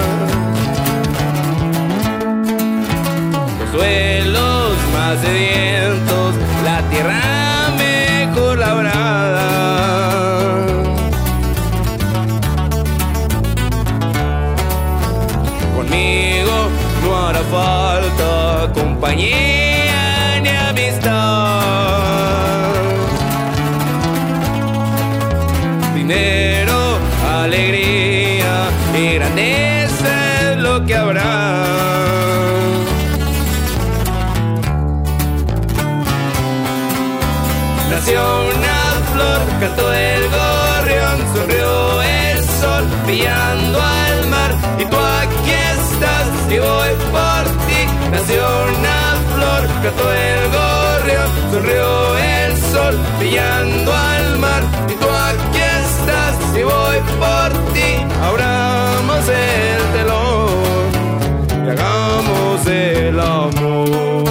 Nació 48.11 48.43
una 48.77 49.15
flor, 49.33 49.67
cantó 49.83 50.11
el 50.11 50.43
gorrión, 50.51 51.29
sonrió 51.51 52.17
el 52.17 52.57
sol, 52.57 52.99
brillando 53.19 53.93
al 53.93 54.37
mar. 54.39 54.63
Y 54.89 54.93
tú 54.93 55.07
aquí 55.09 55.59
estás 55.59 56.35
y 56.57 56.63
voy 56.63 56.97
por 57.19 57.73
ti. 57.73 57.89
Abramos 58.21 59.29
el 59.29 59.81
telón 59.93 61.65
y 61.65 61.69
hagamos 61.69 62.67
el 62.67 63.19
amor. 63.19 64.21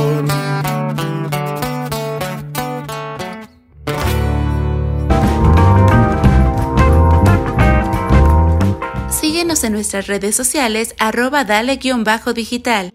Síguenos 9.11 9.64
en 9.64 9.72
nuestras 9.72 10.07
redes 10.07 10.35
sociales 10.37 10.95
arroba 10.99 11.45
dale-digital. 11.45 12.93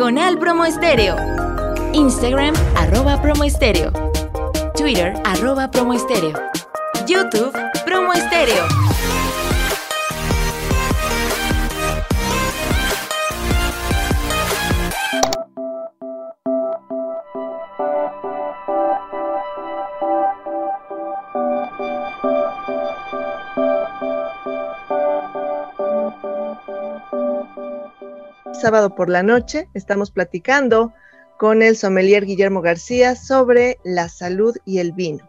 Diagonal 0.00 0.38
Promo 0.38 0.64
Estéreo. 0.64 1.14
Instagram 1.92 2.54
arroba 2.74 3.20
promo 3.20 3.44
estéreo. 3.44 3.92
Twitter 4.74 5.12
arroba 5.26 5.70
promo 5.70 5.92
estéreo. 5.92 6.32
YouTube 7.06 7.52
promo 7.84 8.14
Sábado 28.60 28.94
por 28.94 29.08
la 29.08 29.22
noche 29.22 29.68
estamos 29.72 30.10
platicando 30.10 30.92
con 31.38 31.62
el 31.62 31.76
sommelier 31.76 32.26
Guillermo 32.26 32.60
García 32.60 33.16
sobre 33.16 33.78
la 33.84 34.10
salud 34.10 34.54
y 34.66 34.80
el 34.80 34.92
vino. 34.92 35.26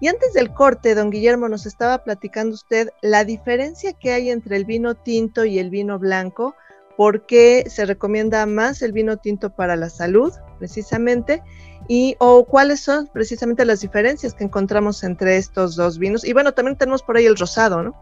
Y 0.00 0.06
antes 0.06 0.32
del 0.32 0.52
corte, 0.52 0.94
don 0.94 1.10
Guillermo, 1.10 1.48
nos 1.48 1.66
estaba 1.66 2.04
platicando 2.04 2.54
usted 2.54 2.90
la 3.00 3.24
diferencia 3.24 3.94
que 3.94 4.12
hay 4.12 4.30
entre 4.30 4.56
el 4.56 4.64
vino 4.64 4.94
tinto 4.94 5.44
y 5.44 5.58
el 5.58 5.70
vino 5.70 5.98
blanco, 5.98 6.54
por 6.96 7.26
qué 7.26 7.64
se 7.68 7.84
recomienda 7.84 8.46
más 8.46 8.80
el 8.82 8.92
vino 8.92 9.16
tinto 9.16 9.50
para 9.50 9.74
la 9.74 9.90
salud, 9.90 10.32
precisamente, 10.60 11.42
y 11.88 12.14
o 12.20 12.44
cuáles 12.44 12.78
son 12.78 13.08
precisamente 13.08 13.64
las 13.64 13.80
diferencias 13.80 14.34
que 14.34 14.44
encontramos 14.44 15.02
entre 15.02 15.36
estos 15.36 15.74
dos 15.74 15.98
vinos. 15.98 16.24
Y 16.24 16.32
bueno, 16.32 16.52
también 16.52 16.78
tenemos 16.78 17.02
por 17.02 17.16
ahí 17.16 17.26
el 17.26 17.36
rosado, 17.36 17.82
¿no? 17.82 17.92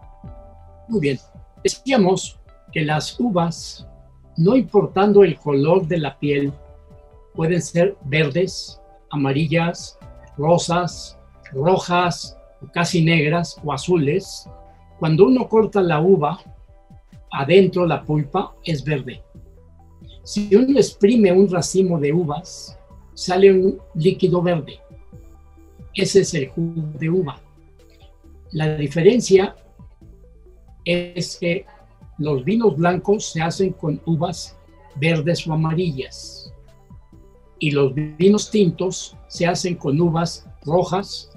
Muy 0.86 1.00
bien. 1.00 1.18
Decíamos 1.64 2.38
que 2.72 2.84
las 2.84 3.18
uvas, 3.18 3.86
no 4.40 4.56
importando 4.56 5.22
el 5.22 5.38
color 5.38 5.86
de 5.86 5.98
la 5.98 6.18
piel, 6.18 6.50
pueden 7.34 7.60
ser 7.60 7.94
verdes, 8.06 8.80
amarillas, 9.10 9.98
rosas, 10.38 11.18
rojas, 11.52 12.38
casi 12.72 13.04
negras 13.04 13.60
o 13.62 13.70
azules. 13.70 14.48
Cuando 14.98 15.26
uno 15.26 15.46
corta 15.46 15.82
la 15.82 16.00
uva, 16.00 16.40
adentro 17.30 17.84
la 17.84 18.02
pulpa 18.02 18.54
es 18.64 18.82
verde. 18.82 19.22
Si 20.22 20.54
uno 20.56 20.78
exprime 20.78 21.32
un 21.32 21.46
racimo 21.50 22.00
de 22.00 22.10
uvas, 22.14 22.78
sale 23.12 23.52
un 23.52 23.78
líquido 23.94 24.40
verde. 24.40 24.80
Ese 25.92 26.20
es 26.20 26.32
el 26.32 26.48
jugo 26.48 26.82
de 26.98 27.10
uva. 27.10 27.38
La 28.52 28.74
diferencia 28.74 29.54
es 30.86 31.36
que 31.36 31.66
los 32.20 32.44
vinos 32.44 32.76
blancos 32.76 33.32
se 33.32 33.42
hacen 33.42 33.72
con 33.72 34.00
uvas 34.04 34.56
verdes 34.96 35.46
o 35.46 35.54
amarillas 35.54 36.52
y 37.58 37.72
los 37.72 37.94
vinos 37.94 38.50
tintos 38.50 39.16
se 39.26 39.46
hacen 39.46 39.74
con 39.74 40.00
uvas 40.00 40.46
rojas, 40.64 41.32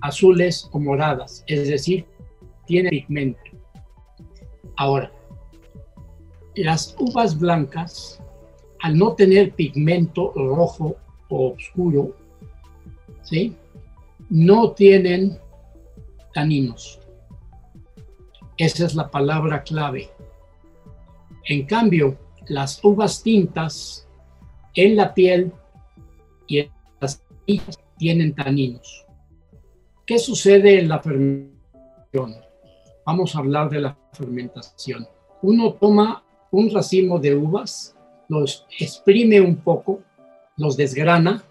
azules 0.00 0.68
o 0.72 0.78
moradas, 0.78 1.44
es 1.46 1.68
decir, 1.68 2.06
tiene 2.66 2.88
pigmento. 2.90 3.40
Ahora, 4.76 5.12
las 6.54 6.96
uvas 6.98 7.38
blancas, 7.38 8.20
al 8.80 8.96
no 8.96 9.14
tener 9.14 9.52
pigmento 9.52 10.32
rojo 10.34 10.96
o 11.28 11.52
oscuro, 11.52 12.16
¿sí? 13.22 13.56
no 14.30 14.70
tienen 14.72 15.38
taninos. 16.32 17.00
Esa 18.56 18.86
es 18.86 18.94
la 18.94 19.10
palabra 19.10 19.62
clave. 19.62 20.10
En 21.48 21.64
cambio, 21.64 22.18
las 22.48 22.84
uvas 22.84 23.22
tintas 23.22 24.06
en 24.74 24.96
la 24.96 25.14
piel 25.14 25.50
y 26.46 26.58
en 26.58 26.70
las 27.00 27.24
semillas 27.46 27.78
tienen 27.96 28.34
taninos. 28.34 29.06
¿Qué 30.04 30.18
sucede 30.18 30.78
en 30.78 30.90
la 30.90 30.98
fermentación? 31.00 32.36
Vamos 33.06 33.34
a 33.34 33.38
hablar 33.38 33.70
de 33.70 33.80
la 33.80 33.98
fermentación. 34.12 35.08
Uno 35.40 35.72
toma 35.72 36.22
un 36.50 36.70
racimo 36.70 37.18
de 37.18 37.34
uvas, 37.34 37.96
los 38.28 38.66
exprime 38.78 39.40
un 39.40 39.56
poco, 39.56 40.00
los 40.58 40.76
desgrana 40.76 41.42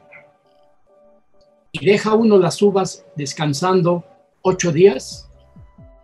y 1.71 1.83
deja 1.83 2.13
uno 2.13 2.37
las 2.37 2.61
uvas 2.61 3.03
descansando 3.15 4.03
ocho 4.43 4.71
días 4.71 5.27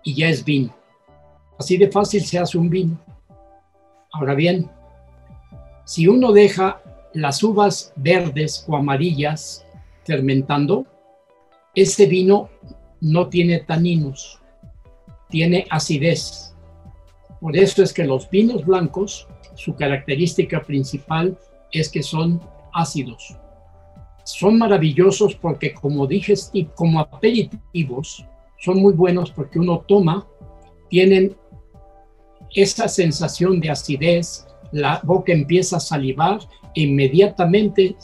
y 0.02 0.16
ya 0.16 0.30
es 0.30 0.44
vino. 0.44 0.76
Así 1.60 1.78
de 1.78 1.92
fácil 1.92 2.24
se 2.24 2.40
hace 2.40 2.58
un 2.58 2.72
vino. 2.72 3.13
Ahora 4.16 4.36
bien, 4.36 4.70
si 5.86 6.08
uno 6.08 6.32
deja 6.32 6.84
las 7.14 7.42
uvas 7.42 7.94
verdes 7.96 8.64
o 8.68 8.76
amarillas 8.76 9.66
fermentando, 10.04 10.86
este 11.74 12.06
vino 12.06 12.50
no 13.02 13.28
tiene 13.30 13.62
taninos, 13.62 14.40
tiene 15.30 15.66
acidez. 15.72 16.56
Por 17.42 17.58
eso 17.58 17.82
es 17.82 17.92
que 17.92 18.06
los 18.06 18.30
vinos 18.30 18.64
blancos, 18.64 19.28
su 19.56 19.76
característica 19.76 20.62
principal 20.62 21.36
es 21.72 21.90
que 21.90 22.04
son 22.04 22.40
ácidos. 22.72 23.36
Son 24.26 24.60
maravillosos 24.60 25.34
porque 25.36 25.74
como 25.74 26.06
dije, 26.06 26.36
como 26.76 27.00
aperitivos, 27.00 28.24
son 28.60 28.80
muy 28.80 28.94
buenos 28.94 29.32
porque 29.32 29.58
uno 29.58 29.84
toma, 29.88 30.28
tienen 30.88 31.36
esa 32.54 32.88
sensación 32.88 33.60
de 33.60 33.70
acidez, 33.70 34.46
la 34.72 35.00
boca 35.04 35.32
empieza 35.32 35.78
a 35.78 35.80
salivar 35.80 36.40
e 36.76 36.82
inmediatamente 36.82 37.96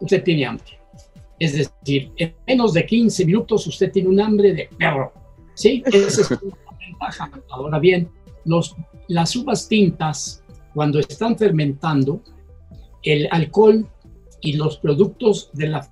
usted 0.00 0.22
tiene 0.22 0.46
hambre. 0.46 0.78
Es 1.38 1.54
decir, 1.54 2.12
en 2.16 2.34
menos 2.46 2.74
de 2.74 2.84
15 2.84 3.24
minutos 3.24 3.66
usted 3.66 3.90
tiene 3.90 4.08
un 4.08 4.20
hambre 4.20 4.52
de 4.52 4.68
perro. 4.78 5.12
¿Sí? 5.54 5.82
Esa 5.86 6.20
es 6.20 6.30
una 6.30 6.56
ventaja. 6.78 7.30
Ahora 7.50 7.78
bien, 7.78 8.10
las 9.08 9.36
uvas 9.36 9.68
tintas, 9.68 10.42
cuando 10.74 10.98
están 10.98 11.36
fermentando, 11.36 12.20
el 13.02 13.28
alcohol 13.30 13.86
y 14.40 14.54
los 14.54 14.78
productos 14.78 15.50
de 15.54 15.68
la 15.68 15.90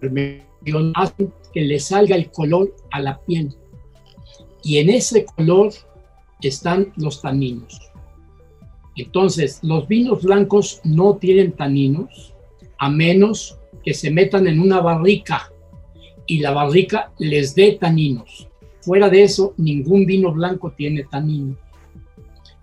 fermentación 0.00 0.92
hacen 0.94 1.32
que 1.52 1.60
le 1.60 1.78
salga 1.78 2.16
el 2.16 2.30
color 2.30 2.74
a 2.90 3.00
la 3.00 3.20
piel. 3.20 3.54
Y 4.62 4.78
en 4.78 4.88
ese 4.88 5.26
color 5.26 5.72
están 6.48 6.92
los 6.96 7.22
taninos. 7.22 7.80
Entonces, 8.96 9.58
los 9.62 9.88
vinos 9.88 10.22
blancos 10.22 10.80
no 10.84 11.16
tienen 11.16 11.52
taninos 11.52 12.34
a 12.78 12.88
menos 12.88 13.58
que 13.84 13.94
se 13.94 14.10
metan 14.10 14.46
en 14.46 14.60
una 14.60 14.80
barrica 14.80 15.50
y 16.26 16.38
la 16.38 16.52
barrica 16.52 17.12
les 17.18 17.54
dé 17.54 17.72
taninos. 17.72 18.48
Fuera 18.80 19.08
de 19.08 19.22
eso, 19.22 19.54
ningún 19.56 20.06
vino 20.06 20.32
blanco 20.32 20.72
tiene 20.76 21.04
taninos. 21.04 21.58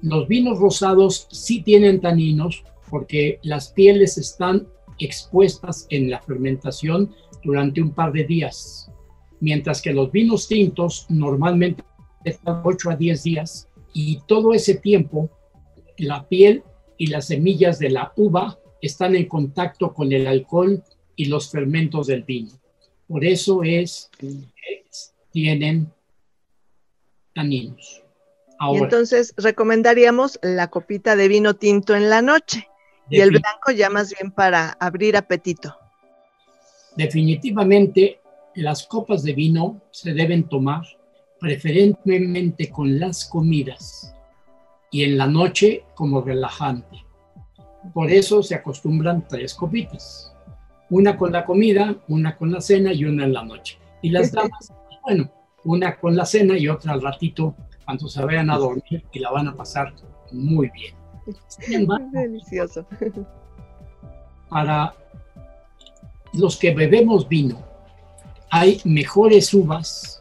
Los 0.01 0.27
vinos 0.27 0.59
rosados 0.59 1.27
sí 1.31 1.61
tienen 1.61 2.01
taninos 2.01 2.63
porque 2.89 3.39
las 3.43 3.69
pieles 3.69 4.17
están 4.17 4.67
expuestas 4.99 5.87
en 5.89 6.09
la 6.09 6.21
fermentación 6.21 7.13
durante 7.43 7.81
un 7.81 7.91
par 7.91 8.11
de 8.11 8.23
días, 8.23 8.91
mientras 9.39 9.81
que 9.81 9.93
los 9.93 10.11
vinos 10.11 10.47
tintos 10.47 11.05
normalmente 11.09 11.83
están 12.23 12.61
8 12.63 12.91
a 12.91 12.95
10 12.95 13.23
días 13.23 13.67
y 13.93 14.21
todo 14.27 14.53
ese 14.53 14.75
tiempo 14.75 15.29
la 15.97 16.27
piel 16.27 16.63
y 16.97 17.07
las 17.07 17.27
semillas 17.27 17.79
de 17.79 17.89
la 17.89 18.13
uva 18.15 18.59
están 18.81 19.15
en 19.15 19.27
contacto 19.27 19.93
con 19.93 20.11
el 20.11 20.27
alcohol 20.27 20.83
y 21.15 21.25
los 21.25 21.51
fermentos 21.51 22.07
del 22.07 22.23
vino. 22.23 22.51
Por 23.07 23.25
eso 23.25 23.63
es 23.63 24.09
que 24.17 24.29
tienen 25.31 25.91
taninos. 27.33 28.03
y 28.73 28.77
entonces 28.77 29.33
recomendaríamos 29.37 30.39
la 30.41 30.69
copita 30.69 31.15
de 31.15 31.27
vino 31.27 31.55
tinto 31.55 31.95
en 31.95 32.09
la 32.09 32.21
noche 32.21 32.67
y 33.09 33.19
el 33.19 33.31
blanco 33.31 33.71
ya 33.75 33.89
más 33.89 34.13
bien 34.13 34.31
para 34.31 34.71
abrir 34.79 35.17
apetito. 35.17 35.75
Definitivamente 36.95 38.19
las 38.55 38.85
copas 38.85 39.23
de 39.23 39.33
vino 39.33 39.81
se 39.91 40.13
deben 40.13 40.47
tomar 40.47 40.85
preferentemente 41.41 42.69
con 42.69 42.99
las 42.99 43.25
comidas 43.25 44.15
y 44.91 45.03
en 45.03 45.17
la 45.17 45.25
noche 45.25 45.85
como 45.95 46.21
relajante. 46.21 47.03
Por 47.95 48.11
eso 48.11 48.43
se 48.43 48.53
acostumbran 48.53 49.27
tres 49.27 49.55
copitas. 49.55 50.35
Una 50.91 51.17
con 51.17 51.31
la 51.31 51.43
comida, 51.43 51.95
una 52.07 52.37
con 52.37 52.51
la 52.51 52.61
cena 52.61 52.93
y 52.93 53.05
una 53.05 53.25
en 53.25 53.33
la 53.33 53.43
noche. 53.43 53.79
Y 54.03 54.11
las 54.11 54.31
damas, 54.33 54.71
bueno, 55.01 55.31
una 55.63 55.97
con 55.97 56.15
la 56.15 56.25
cena 56.25 56.55
y 56.59 56.67
otra 56.67 56.93
al 56.93 57.01
ratito 57.01 57.55
cuando 57.85 58.07
se 58.07 58.23
vayan 58.23 58.51
a 58.51 58.57
dormir 58.57 59.03
y 59.11 59.17
la 59.17 59.31
van 59.31 59.47
a 59.47 59.55
pasar 59.55 59.95
muy 60.31 60.69
bien. 60.69 60.95
Delicioso. 62.11 62.85
Para 64.47 64.93
los 66.33 66.55
que 66.55 66.71
bebemos 66.71 67.27
vino, 67.27 67.63
hay 68.51 68.79
mejores 68.85 69.51
uvas 69.55 70.20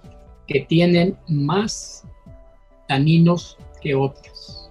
que 0.51 0.61
tienen 0.63 1.17
más 1.29 2.05
taninos 2.89 3.57
que 3.81 3.95
otras. 3.95 4.69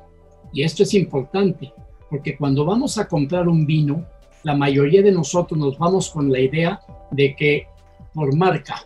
Y 0.51 0.63
esto 0.63 0.83
es 0.83 0.93
importante, 0.93 1.71
porque 2.09 2.35
cuando 2.35 2.65
vamos 2.65 2.97
a 2.97 3.07
comprar 3.07 3.47
un 3.47 3.65
vino, 3.65 4.05
la 4.43 4.55
mayoría 4.55 5.01
de 5.01 5.13
nosotros 5.13 5.57
nos 5.57 5.77
vamos 5.77 6.09
con 6.09 6.29
la 6.29 6.39
idea 6.41 6.81
de 7.11 7.33
que 7.33 7.67
por 8.13 8.35
marca, 8.35 8.85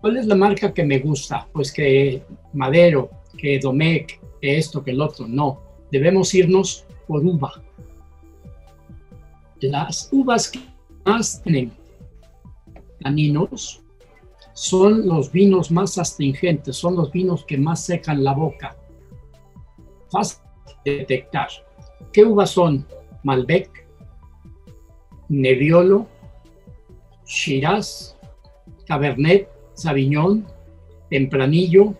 ¿cuál 0.00 0.16
es 0.16 0.26
la 0.26 0.34
marca 0.34 0.74
que 0.74 0.82
me 0.82 0.98
gusta? 0.98 1.46
Pues 1.52 1.72
que 1.72 2.24
Madero, 2.52 3.08
que 3.38 3.60
Domecq, 3.60 4.20
que 4.40 4.58
esto, 4.58 4.82
que 4.82 4.90
el 4.90 5.00
otro. 5.00 5.28
No, 5.28 5.60
debemos 5.92 6.34
irnos 6.34 6.84
por 7.06 7.24
uva. 7.24 7.62
Las 9.60 10.08
uvas 10.10 10.50
que 10.50 10.58
más 11.04 11.40
tienen 11.44 11.70
taninos 13.00 13.81
son 14.62 15.08
los 15.08 15.32
vinos 15.32 15.72
más 15.72 15.98
astringentes, 15.98 16.76
son 16.76 16.94
los 16.94 17.10
vinos 17.10 17.44
que 17.44 17.58
más 17.58 17.84
secan 17.84 18.22
la 18.22 18.32
boca. 18.32 18.76
Fácil 20.08 20.38
de 20.84 20.98
detectar. 20.98 21.48
¿Qué 22.12 22.24
uvas 22.24 22.50
son? 22.50 22.86
Malbec, 23.24 23.88
Nebbiolo, 25.28 26.06
Shiraz, 27.26 28.16
Cabernet, 28.86 29.48
Sauvignon, 29.74 30.46
Tempranillo, 31.10 31.96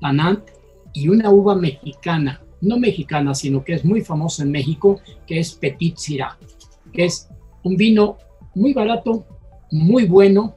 Tanat 0.00 0.50
y 0.92 1.08
una 1.08 1.30
uva 1.30 1.56
mexicana, 1.56 2.44
no 2.60 2.78
mexicana, 2.78 3.34
sino 3.34 3.64
que 3.64 3.72
es 3.72 3.84
muy 3.84 4.02
famosa 4.02 4.44
en 4.44 4.52
México, 4.52 5.00
que 5.26 5.40
es 5.40 5.52
Petit 5.52 5.96
Syrah, 5.96 6.38
es 6.92 7.28
un 7.64 7.76
vino 7.76 8.18
muy 8.54 8.72
barato, 8.72 9.26
muy 9.72 10.06
bueno, 10.06 10.54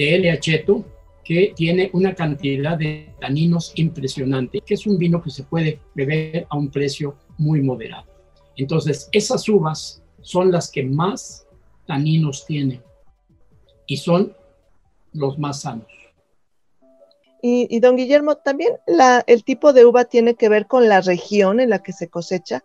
de 0.00 0.14
L. 0.14 0.30
Acheto, 0.30 0.82
que 1.22 1.52
tiene 1.54 1.90
una 1.92 2.14
cantidad 2.14 2.78
de 2.78 3.14
taninos 3.20 3.70
impresionante, 3.74 4.62
que 4.64 4.72
es 4.72 4.86
un 4.86 4.96
vino 4.96 5.20
que 5.20 5.28
se 5.28 5.42
puede 5.42 5.78
beber 5.94 6.46
a 6.48 6.56
un 6.56 6.70
precio 6.70 7.18
muy 7.36 7.60
moderado. 7.60 8.06
Entonces, 8.56 9.10
esas 9.12 9.46
uvas 9.46 10.02
son 10.22 10.50
las 10.50 10.70
que 10.70 10.84
más 10.84 11.46
taninos 11.86 12.46
tienen 12.46 12.82
y 13.86 13.98
son 13.98 14.34
los 15.12 15.38
más 15.38 15.60
sanos. 15.60 15.92
Y, 17.42 17.78
don 17.80 17.96
Guillermo, 17.96 18.36
también 18.36 18.72
el 19.26 19.44
tipo 19.44 19.74
de 19.74 19.84
uva 19.84 20.06
tiene 20.06 20.34
que 20.34 20.48
ver 20.48 20.66
con 20.66 20.88
la 20.88 21.02
región 21.02 21.60
en 21.60 21.68
la 21.68 21.82
que 21.82 21.92
se 21.92 22.08
cosecha. 22.08 22.64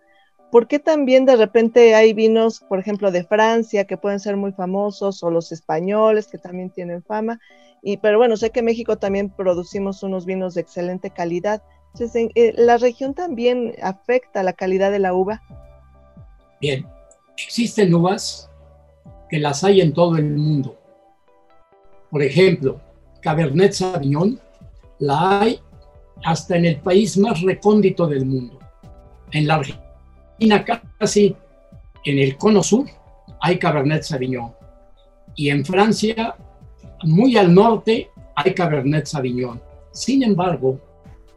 ¿Por 0.55 0.69
qué 0.69 0.79
también 0.79 1.25
de 1.25 1.35
repente 1.35 1.95
hay 1.95 2.13
vinos, 2.13 2.61
por 2.61 2.79
ejemplo, 2.79 3.11
de 3.11 3.25
Francia 3.25 3.83
que 3.83 3.97
pueden 3.97 4.21
ser 4.21 4.37
muy 4.37 4.53
famosos 4.53 5.21
o 5.21 5.29
los 5.29 5.51
españoles 5.51 6.27
que 6.27 6.37
también 6.37 6.69
tienen 6.69 7.03
fama? 7.03 7.41
Y, 7.83 7.97
pero 7.97 8.17
bueno, 8.17 8.37
sé 8.37 8.51
que 8.51 8.59
en 8.59 8.67
México 8.67 8.95
también 8.95 9.29
producimos 9.29 10.01
unos 10.01 10.25
vinos 10.25 10.53
de 10.53 10.61
excelente 10.61 11.09
calidad. 11.09 11.61
Eh, 11.99 12.53
¿la 12.55 12.77
región 12.77 13.13
también 13.13 13.73
afecta 13.81 14.43
la 14.43 14.53
calidad 14.53 14.93
de 14.93 14.99
la 14.99 15.13
uva? 15.13 15.41
Bien, 16.61 16.87
existen 17.35 17.93
uvas 17.93 18.49
que 19.29 19.39
las 19.39 19.61
hay 19.65 19.81
en 19.81 19.91
todo 19.91 20.15
el 20.15 20.37
mundo. 20.37 20.77
Por 22.09 22.23
ejemplo, 22.23 22.79
Cabernet 23.21 23.73
Sauvignon 23.73 24.39
la 24.99 25.41
hay 25.41 25.59
hasta 26.23 26.55
en 26.55 26.63
el 26.63 26.79
país 26.79 27.17
más 27.17 27.41
recóndito 27.41 28.07
del 28.07 28.25
mundo. 28.25 28.57
En 29.33 29.47
la 29.47 29.55
Argentina 29.55 29.84
casi 30.99 31.35
en 32.03 32.19
el 32.19 32.37
cono 32.37 32.61
sur 32.61 32.85
hay 33.41 33.59
Cabernet 33.59 34.03
Sauvignon. 34.03 34.53
Y 35.35 35.49
en 35.49 35.65
Francia, 35.65 36.35
muy 37.03 37.37
al 37.37 37.53
norte, 37.53 38.09
hay 38.35 38.53
Cabernet 38.53 39.05
Sauvignon. 39.05 39.61
Sin 39.91 40.23
embargo, 40.23 40.79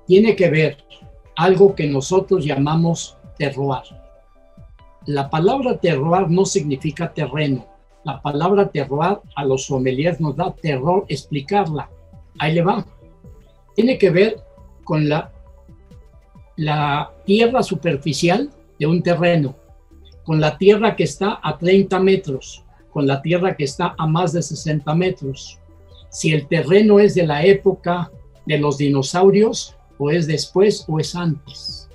tiene 0.06 0.34
que 0.34 0.48
ver 0.48 0.78
algo 1.36 1.74
que 1.74 1.86
nosotros 1.86 2.44
llamamos 2.44 3.16
terroir. 3.38 3.82
La 5.06 5.30
palabra 5.30 5.78
terroir 5.78 6.28
no 6.28 6.44
significa 6.44 7.12
terreno. 7.12 7.66
La 8.04 8.20
palabra 8.20 8.68
terroir 8.68 9.18
a 9.36 9.44
los 9.44 9.66
sommeliers 9.66 10.20
nos 10.20 10.36
da 10.36 10.54
terror 10.54 11.04
explicarla. 11.08 11.90
Ahí 12.38 12.54
le 12.54 12.62
va. 12.62 12.84
Tiene 13.74 13.98
que 13.98 14.10
ver 14.10 14.42
con 14.84 15.08
la, 15.08 15.30
la 16.56 17.12
tierra 17.24 17.62
superficial 17.62 18.50
de 18.78 18.86
un 18.86 19.02
terreno, 19.02 19.56
con 20.24 20.40
la 20.40 20.58
tierra 20.58 20.94
que 20.94 21.04
está 21.04 21.40
a 21.42 21.58
30 21.58 21.98
metros, 22.00 22.64
con 22.90 23.06
la 23.06 23.22
tierra 23.22 23.56
que 23.56 23.64
está 23.64 23.94
a 23.98 24.06
más 24.06 24.32
de 24.32 24.42
60 24.42 24.94
metros. 24.94 25.58
Si 26.10 26.32
el 26.32 26.46
terreno 26.48 26.98
es 26.98 27.14
de 27.14 27.26
la 27.26 27.44
época 27.44 28.10
de 28.46 28.58
los 28.58 28.78
dinosaurios, 28.78 29.76
o 29.98 30.10
es 30.10 30.26
después 30.26 30.84
o 30.88 30.98
es 31.00 31.14
antes. 31.14 31.88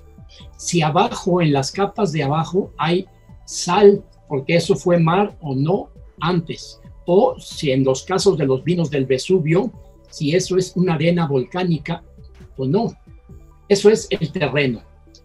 Si 0.58 0.82
abajo, 0.82 1.42
en 1.42 1.54
las 1.54 1.72
capas 1.72 2.12
de 2.12 2.24
abajo, 2.24 2.72
hay 2.78 3.08
sal, 3.46 4.04
porque 4.28 4.56
eso 4.56 4.76
fue 4.76 5.00
mar 5.00 5.36
o 5.42 5.56
no 5.56 5.90
antes. 6.20 6.80
O 7.06 7.40
si 7.40 7.72
en 7.72 7.84
los 7.84 8.04
casos 8.04 8.38
de 8.38 8.46
los 8.46 8.64
vinos 8.64 8.90
del 8.90 9.06
Vesubio, 9.06 9.72
si 10.10 10.36
eso 10.36 10.58
es 10.58 10.76
una 10.76 10.94
arena 10.94 11.28
volcánica 11.28 12.04
o 12.56 12.66
no. 12.66 12.94
Eso 13.68 13.90
es 13.90 14.08
el 14.10 14.32
terreno. 14.32 14.82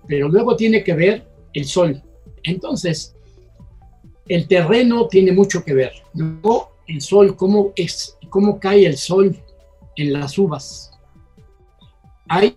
Pero 0.06 0.28
luego 0.28 0.56
tiene 0.56 0.82
que 0.82 0.94
ver 0.94 1.27
el 1.52 1.64
sol. 1.64 2.02
Entonces, 2.42 3.14
el 4.28 4.46
terreno 4.46 5.08
tiene 5.08 5.32
mucho 5.32 5.64
que 5.64 5.74
ver. 5.74 5.92
Luego, 6.14 6.70
el 6.86 7.00
sol, 7.00 7.36
cómo, 7.36 7.72
es, 7.76 8.16
cómo 8.28 8.58
cae 8.60 8.86
el 8.86 8.96
sol 8.96 9.36
en 9.96 10.12
las 10.12 10.38
uvas. 10.38 10.92
Hay 12.28 12.56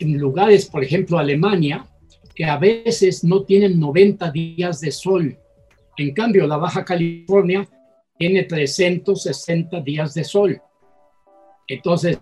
lugares, 0.00 0.66
por 0.66 0.82
ejemplo, 0.82 1.18
Alemania, 1.18 1.86
que 2.34 2.44
a 2.44 2.56
veces 2.56 3.24
no 3.24 3.42
tienen 3.42 3.78
90 3.78 4.30
días 4.30 4.80
de 4.80 4.90
sol. 4.90 5.38
En 5.96 6.14
cambio, 6.14 6.46
la 6.46 6.56
Baja 6.56 6.84
California 6.84 7.68
tiene 8.18 8.44
360 8.44 9.80
días 9.80 10.14
de 10.14 10.24
sol. 10.24 10.62
Entonces, 11.66 12.18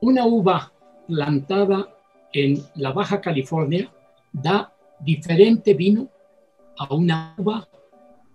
una 0.00 0.26
uva 0.26 0.72
plantada 1.06 1.94
en 2.32 2.62
la 2.76 2.92
Baja 2.92 3.20
California 3.20 3.92
da 4.32 4.72
diferente 5.00 5.74
vino 5.74 6.08
a 6.78 6.94
una 6.94 7.34
uva 7.38 7.68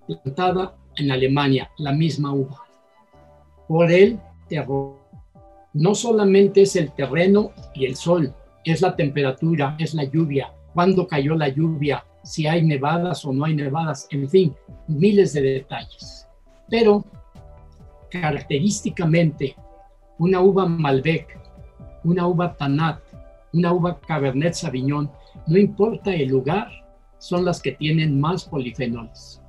plantada 0.05 0.75
en 0.97 1.11
Alemania, 1.11 1.69
la 1.77 1.93
misma 1.93 2.33
uva, 2.33 2.63
por 3.67 3.91
el 3.91 4.19
terror. 4.47 4.97
No 5.73 5.95
solamente 5.95 6.61
es 6.61 6.75
el 6.75 6.91
terreno 6.91 7.51
y 7.73 7.85
el 7.85 7.95
sol, 7.95 8.33
es 8.63 8.81
la 8.81 8.95
temperatura, 8.95 9.75
es 9.79 9.93
la 9.93 10.03
lluvia, 10.03 10.53
cuándo 10.73 11.07
cayó 11.07 11.35
la 11.35 11.49
lluvia, 11.49 12.05
si 12.23 12.47
hay 12.47 12.63
nevadas 12.63 13.25
o 13.25 13.33
no 13.33 13.45
hay 13.45 13.55
nevadas, 13.55 14.07
en 14.11 14.29
fin, 14.29 14.55
miles 14.87 15.33
de 15.33 15.41
detalles. 15.41 16.27
Pero 16.69 17.03
característicamente, 18.09 19.55
una 20.19 20.41
uva 20.41 20.67
Malbec, 20.67 21.39
una 22.03 22.27
uva 22.27 22.55
Tanat, 22.55 23.01
una 23.53 23.73
uva 23.73 23.99
Cabernet 23.99 24.53
Sauvignon, 24.53 25.09
no 25.47 25.57
importa 25.57 26.13
el 26.13 26.29
lugar, 26.29 26.67
son 27.17 27.45
las 27.45 27.61
que 27.61 27.71
tienen 27.71 28.19
más 28.19 28.45
polifenoles. 28.45 29.41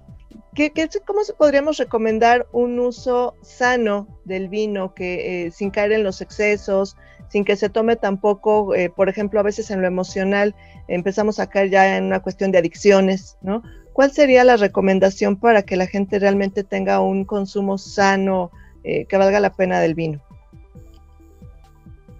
¿Qué, 0.55 0.70
qué, 0.70 0.88
¿Cómo 1.05 1.20
podríamos 1.36 1.78
recomendar 1.78 2.47
un 2.53 2.78
uso 2.78 3.34
sano 3.42 4.07
del 4.24 4.49
vino 4.49 4.95
que 4.95 5.47
eh, 5.47 5.51
sin 5.51 5.70
caer 5.70 5.92
en 5.92 6.05
los 6.05 6.20
excesos, 6.20 6.97
sin 7.28 7.45
que 7.45 7.57
se 7.57 7.68
tome 7.68 7.97
tampoco, 7.97 8.74
eh, 8.74 8.90
por 8.90 9.09
ejemplo, 9.09 9.40
a 9.40 9.42
veces 9.42 9.70
en 9.72 9.80
lo 9.80 9.88
emocional 9.88 10.55
empezamos 10.86 11.40
a 11.40 11.49
caer 11.49 11.70
ya 11.70 11.97
en 11.97 12.05
una 12.05 12.20
cuestión 12.20 12.53
de 12.53 12.59
adicciones, 12.59 13.36
¿no? 13.42 13.62
¿Cuál 13.92 14.12
sería 14.12 14.45
la 14.45 14.57
recomendación 14.57 15.36
para 15.36 15.62
que 15.62 15.76
la 15.76 15.86
gente 15.86 16.18
realmente 16.18 16.62
tenga 16.62 17.01
un 17.01 17.24
consumo 17.24 17.78
sano 17.78 18.51
eh, 18.84 19.07
que 19.07 19.16
valga 19.16 19.40
la 19.40 19.53
pena 19.53 19.80
del 19.80 19.95
vino? 19.95 20.20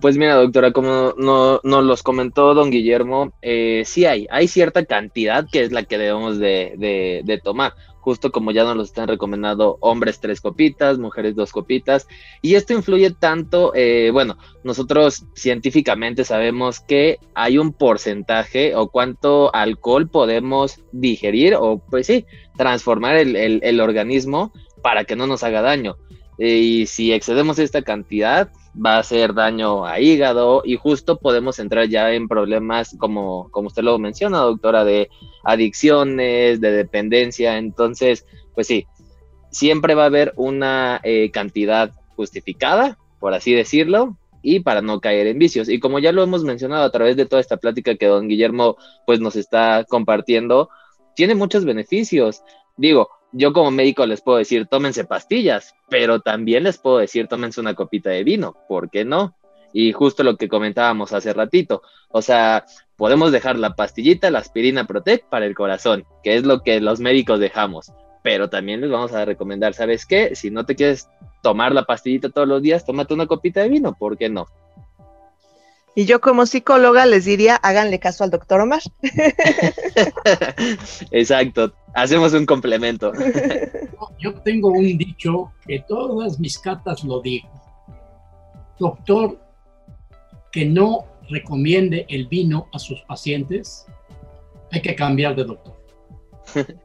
Pues 0.05 0.19
mira, 0.19 0.35
doctora, 0.35 0.71
como 0.71 1.15
nos 1.17 1.65
no 1.65 1.81
los 1.81 2.03
comentó 2.03 2.53
don 2.53 2.71
Guillermo, 2.71 3.33
eh, 3.41 3.85
sí 3.87 4.05
hay, 4.05 4.27
hay 4.31 4.49
cierta 4.49 4.85
cantidad 4.85 5.47
que 5.51 5.63
es 5.63 5.73
la 5.73 5.85
que 5.85 5.97
debemos 5.97 6.39
de, 6.39 7.41
tomar, 7.43 7.73
justo 8.01 8.31
como 8.31 8.51
ya 8.51 8.65
nos 8.65 8.77
lo 8.77 8.83
están 8.83 9.09
recomendando 9.09 9.79
hombres 9.81 10.21
tres 10.21 10.43
copitas, 10.43 10.99
mujeres 10.99 11.35
dos 11.35 11.53
copitas, 11.53 12.07
y 12.43 12.57
esto 12.57 12.75
influye 12.75 13.13
tanto, 13.13 13.73
eh, 13.75 14.11
bueno, 14.13 14.37
nosotros 14.63 15.25
científicamente 15.35 16.25
sabemos 16.25 16.81
que 16.81 17.19
hay 17.35 17.57
un 17.57 17.73
porcentaje 17.73 18.77
o 18.77 18.89
cuánto 18.89 19.55
alcohol 19.55 20.11
podemos 20.11 20.81
digerir 20.93 21.55
o 21.59 21.79
pues 21.79 22.09
sí, 22.09 22.27
transformar 22.59 23.17
el 23.17 23.81
organismo 23.81 24.53
para 24.83 25.05
que 25.05 25.17
no 25.17 25.27
nos 25.27 25.43
haga 25.45 25.63
daño. 25.63 25.97
Eh, 26.39 26.57
y 26.57 26.87
si 26.87 27.13
excedemos 27.13 27.59
esta 27.59 27.83
cantidad, 27.83 28.51
va 28.75 28.97
a 28.97 28.99
hacer 29.01 29.35
daño 29.35 29.87
a 29.87 30.01
hígado 30.01 30.63
y 30.65 30.77
justo 30.77 31.19
podemos 31.19 31.59
entrar 31.59 31.89
ya 31.89 32.13
en 32.13 32.29
problemas 32.29 32.97
como, 32.99 33.49
como 33.51 33.69
usted 33.69 33.83
lo 33.83 33.99
menciona, 33.99 34.39
doctora, 34.39 34.85
de 34.85 35.11
adicciones, 35.45 36.61
de 36.61 36.71
dependencia. 36.73 37.59
Entonces, 37.59 38.27
pues 38.55 38.67
sí, 38.67 38.87
siempre 39.51 39.95
va 39.95 40.05
a 40.05 40.07
haber 40.07 40.33
una 40.37 41.01
eh, 41.05 41.31
cantidad 41.31 41.93
justificada, 42.17 42.99
por 43.21 43.35
así 43.35 43.53
decirlo, 43.53 44.17
y 44.43 44.61
para 44.61 44.83
no 44.83 45.01
caer 45.01 45.27
en 45.29 45.39
vicios. 45.39 45.69
Y 45.69 45.79
como 45.79 45.99
ya 45.99 46.13
lo 46.13 46.23
hemos 46.23 46.45
mencionado 46.45 46.85
a 46.85 46.91
través 46.91 47.17
de 47.17 47.27
toda 47.27 47.41
esta 47.41 47.57
plática 47.57 47.95
que 47.95 48.07
don 48.07 48.29
Guillermo 48.29 48.77
pues 49.07 49.21
nos 49.21 49.37
está 49.37 49.85
compartiendo, 49.89 50.69
tiene 51.15 51.35
muchos 51.35 51.65
beneficios. 51.65 52.43
Digo, 52.77 53.09
yo 53.35 53.53
como 53.53 53.71
médico 53.73 54.07
les 54.07 54.21
puedo 54.21 54.39
decir, 54.39 54.67
tómense 54.67 55.05
pastillas, 55.05 55.75
pero 55.91 56.21
también 56.21 56.63
les 56.63 56.79
puedo 56.79 56.99
decir, 56.99 57.27
tómense 57.27 57.61
una 57.61 57.75
copita 57.75 58.11
de 58.11 58.23
vino, 58.23 58.57
¿por 58.69 58.91
qué 58.91 59.05
no? 59.05 59.35
Y 59.73 59.93
justo 59.93 60.23
lo 60.23 60.37
que 60.37 60.49
comentábamos 60.49 61.13
hace 61.13 61.33
ratito, 61.33 61.83
o 62.11 62.23
sea, 62.23 62.65
podemos 62.97 63.33
dejar 63.33 63.59
la 63.59 63.75
pastillita, 63.75 64.31
la 64.31 64.39
aspirina 64.39 64.87
Protect 64.87 65.29
para 65.29 65.47
el 65.47 65.55
corazón, 65.57 66.05
que 66.23 66.37
es 66.37 66.45
lo 66.45 66.63
que 66.63 66.81
los 66.81 67.01
médicos 67.01 67.41
dejamos, 67.41 67.93
pero 68.23 68.49
también 68.49 68.81
les 68.81 68.91
vamos 68.91 69.13
a 69.13 69.25
recomendar, 69.25 69.75
¿sabes 69.75 70.07
qué? 70.07 70.37
Si 70.37 70.53
no 70.53 70.65
te 70.65 70.77
quieres 70.77 71.09
tomar 71.43 71.73
la 71.73 71.83
pastillita 71.83 72.31
todos 72.31 72.47
los 72.47 72.63
días, 72.63 72.87
tómate 72.87 73.15
una 73.15 73.27
copita 73.27 73.63
de 73.63 73.69
vino, 73.69 73.95
¿por 73.95 74.17
qué 74.17 74.29
no? 74.29 74.47
Y 75.97 76.07
yo 76.07 76.21
como 76.21 76.47
psicóloga 76.47 77.07
les 77.07 77.25
diría, 77.25 77.57
háganle 77.57 78.01
caso 78.01 78.25
al 78.25 78.31
doctor 78.31 78.61
Omar. 78.61 78.83
Exacto, 81.13 81.73
hacemos 81.95 82.35
un 82.35 82.47
complemento. 82.47 83.13
Yo 84.19 84.35
tengo 84.43 84.71
un 84.71 84.99
dicho 84.99 85.53
que 85.67 85.85
todas 85.87 86.41
mis 86.41 86.59
catas 86.59 87.05
lo 87.05 87.21
digo. 87.21 87.49
Doctor, 88.79 89.39
que 90.51 90.65
no 90.65 91.07
recomiende 91.31 92.07
el 92.09 92.27
vino 92.27 92.69
a 92.73 92.79
sus 92.79 93.01
pacientes, 93.03 93.87
hay 94.73 94.83
que 94.83 94.97
cambiar 94.97 95.37
de 95.37 95.45
doctor. 95.45 95.81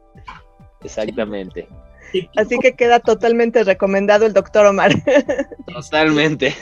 Exactamente, 0.82 1.68
Así 2.36 2.58
que 2.58 2.74
queda 2.74 3.00
totalmente 3.00 3.64
recomendado 3.64 4.26
el 4.26 4.32
doctor 4.32 4.66
Omar. 4.66 4.92
totalmente. 5.66 6.54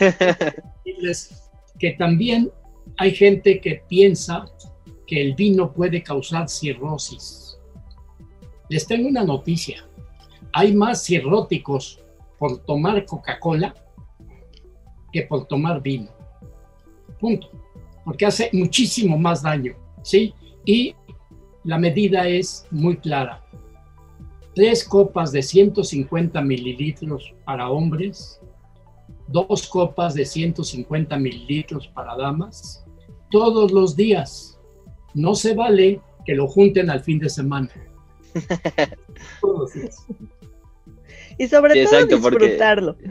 Que 1.78 1.92
también 1.92 2.50
hay 2.96 3.14
gente 3.14 3.60
que 3.60 3.82
piensa 3.88 4.46
que 5.06 5.20
el 5.20 5.34
vino 5.34 5.72
puede 5.72 6.02
causar 6.02 6.48
cirrosis. 6.48 7.58
Les 8.68 8.86
tengo 8.86 9.08
una 9.08 9.24
noticia. 9.24 9.86
Hay 10.52 10.74
más 10.74 11.04
cirróticos 11.04 12.00
por 12.38 12.58
tomar 12.64 13.04
Coca-Cola 13.04 13.74
que 15.12 15.22
por 15.22 15.46
tomar 15.46 15.82
vino. 15.82 16.10
Punto. 17.18 17.50
Porque 18.04 18.26
hace 18.26 18.50
muchísimo 18.52 19.18
más 19.18 19.42
daño, 19.42 19.74
¿sí? 20.02 20.34
Y 20.64 20.94
la 21.64 21.78
medida 21.78 22.26
es 22.28 22.66
muy 22.70 22.96
clara. 22.96 23.44
Tres 24.54 24.84
copas 24.84 25.32
de 25.32 25.42
150 25.42 26.40
mililitros 26.42 27.34
para 27.44 27.70
hombres, 27.70 28.40
dos 29.28 29.66
copas 29.68 30.14
de 30.14 30.24
150 30.24 31.16
mililitros 31.18 31.86
para 31.88 32.16
damas, 32.16 32.84
todos 33.30 33.70
los 33.72 33.94
días. 33.96 34.58
No 35.14 35.34
se 35.34 35.54
vale 35.54 36.00
que 36.24 36.34
lo 36.34 36.46
junten 36.46 36.90
al 36.90 37.00
fin 37.02 37.18
de 37.18 37.28
semana. 37.28 37.70
Todos 39.40 39.58
los 39.60 39.72
días. 39.74 40.06
y 41.38 41.48
sobre 41.48 41.72
Sí, 41.74 41.84
todo 41.84 41.94
exacto, 41.94 42.20
porque- 42.20 42.44
disfrutarlo. 42.44 42.96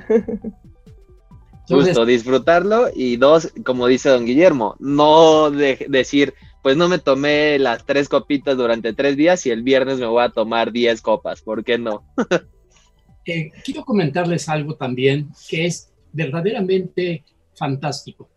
Entonces, 1.70 1.98
Justo, 1.98 2.06
disfrutarlo 2.06 2.88
y 2.96 3.18
dos, 3.18 3.52
como 3.66 3.88
dice 3.88 4.08
don 4.08 4.26
Guillermo, 4.26 4.78
no 4.80 5.52
de- 5.52 5.86
decir, 5.90 6.34
pues 6.64 6.78
no 6.78 6.88
me 6.88 6.98
tomé 6.98 7.60
las 7.60 7.86
tres 7.86 8.08
copitas 8.08 8.56
durante 8.56 8.94
tres 8.94 9.18
días 9.18 9.46
y 9.46 9.50
el 9.52 9.64
viernes 9.64 10.00
me 10.00 10.06
voy 10.06 10.24
a 10.24 10.30
tomar 10.30 10.72
diez 10.72 11.02
copas, 11.02 11.42
¿por 11.42 11.66
qué 11.66 11.78
no? 11.78 12.06
eh, 13.26 13.52
quiero 13.66 13.84
comentarles 13.84 14.48
algo 14.48 14.76
también 14.76 15.30
que 15.50 15.66
es 15.66 15.87
verdaderamente 16.12 17.24
fantástico. 17.54 18.30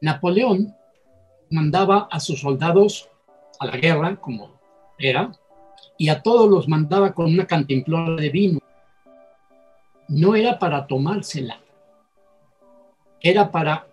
Napoleón 0.00 0.74
mandaba 1.50 2.08
a 2.10 2.20
sus 2.20 2.40
soldados 2.40 3.08
a 3.60 3.66
la 3.66 3.76
guerra, 3.76 4.16
como 4.16 4.58
era, 4.98 5.32
y 5.96 6.08
a 6.08 6.22
todos 6.22 6.48
los 6.48 6.68
mandaba 6.68 7.12
con 7.12 7.26
una 7.26 7.46
cantimplora 7.46 8.20
de 8.20 8.30
vino. 8.30 8.60
No 10.08 10.34
era 10.34 10.58
para 10.58 10.86
tomársela, 10.86 11.60
era 13.20 13.50
para 13.50 13.88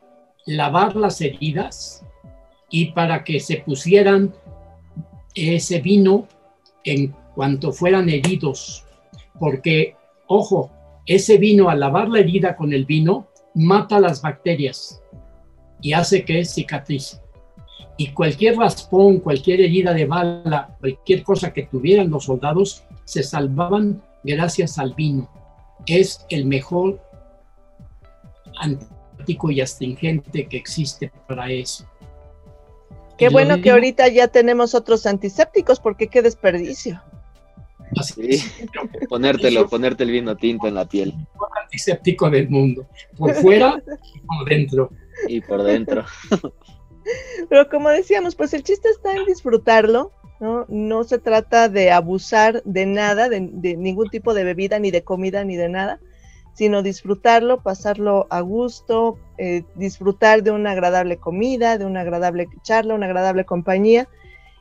lavar 0.46 0.96
las 0.96 1.20
heridas 1.22 2.06
y 2.70 2.92
para 2.92 3.24
que 3.24 3.40
se 3.40 3.58
pusieran 3.58 4.34
ese 5.34 5.82
vino 5.82 6.28
en 6.84 7.14
cuanto 7.34 7.74
fueran 7.74 8.10
heridos, 8.10 8.86
porque, 9.40 9.96
ojo, 10.28 10.72
ese 11.06 11.38
vino 11.38 11.70
al 11.70 11.80
lavar 11.80 12.10
la 12.10 12.20
herida 12.20 12.56
con 12.56 12.74
el 12.74 12.86
vino 12.86 13.28
mata 13.54 14.00
las 14.00 14.22
bacterias 14.22 15.02
y 15.82 15.94
hace 15.94 16.26
que 16.26 16.44
cicatrice. 16.44 17.22
Y 17.98 18.12
cualquier 18.12 18.58
raspón, 18.58 19.20
cualquier 19.20 19.62
herida 19.62 19.94
de 19.94 20.06
bala, 20.06 20.76
cualquier 20.80 21.24
cosa 21.24 21.54
que 21.54 21.64
tuvieran 21.64 22.10
los 22.10 22.26
soldados, 22.26 22.84
se 23.06 23.24
salvaban 23.24 24.02
gracias 24.24 24.78
al 24.78 24.94
vino. 24.96 25.30
Es 25.86 26.26
el 26.30 26.46
mejor 26.46 27.00
antibiótico 28.60 29.52
y 29.52 29.62
astringente 29.62 30.48
que 30.48 30.58
existe 30.58 31.12
para 31.28 31.50
eso. 31.50 31.86
Qué 33.18 33.30
bueno 33.30 33.62
que 33.62 33.72
ahorita 33.72 34.10
ya 34.10 34.28
tenemos 34.28 34.76
otros 34.76 35.06
antisépticos, 35.06 35.80
porque 35.80 36.08
qué 36.08 36.22
desperdicio. 36.22 37.02
Así 37.98 38.40
Ponértelo, 39.10 39.60
Eso- 39.62 39.70
ponerte 39.70 40.04
el 40.04 40.12
vino 40.12 40.36
tinto 40.36 40.68
en 40.68 40.76
la 40.76 40.86
piel 40.88 41.10
el 41.10 41.64
antiséptico 41.64 42.30
del 42.30 42.50
mundo, 42.50 42.86
por 43.18 43.34
fuera 43.36 43.82
y 44.14 44.20
por 44.20 44.46
dentro. 44.48 44.90
y 45.28 45.42
por 45.42 45.64
dentro. 45.64 46.06
Pero 47.50 47.70
como 47.70 47.90
decíamos, 47.90 48.36
pues 48.36 48.54
el 48.54 48.64
chiste 48.64 48.90
está 48.90 49.16
en 49.16 49.26
disfrutarlo, 49.26 50.12
¿no? 50.40 50.66
No 50.70 51.04
se 51.04 51.20
trata 51.20 51.70
de 51.70 51.92
abusar 51.92 52.64
de 52.64 52.86
nada, 52.86 53.30
de, 53.30 53.48
de 53.52 53.78
ningún 53.78 54.10
tipo 54.10 54.34
de 54.34 54.44
bebida, 54.44 54.80
ni 54.80 54.92
de 54.92 55.04
comida, 55.04 55.44
ni 55.44 55.56
de 55.56 55.70
nada, 55.70 56.00
sino 56.54 56.82
disfrutarlo, 56.82 57.62
pasarlo 57.62 58.28
a 58.30 58.40
gusto, 58.42 59.18
eh, 59.38 59.64
disfrutar 59.76 60.42
de 60.44 60.52
una 60.52 60.72
agradable 60.72 61.18
comida, 61.18 61.78
de 61.78 61.86
una 61.86 62.02
agradable 62.02 62.48
charla, 62.64 62.96
una 62.96 63.06
agradable 63.06 63.46
compañía, 63.46 64.08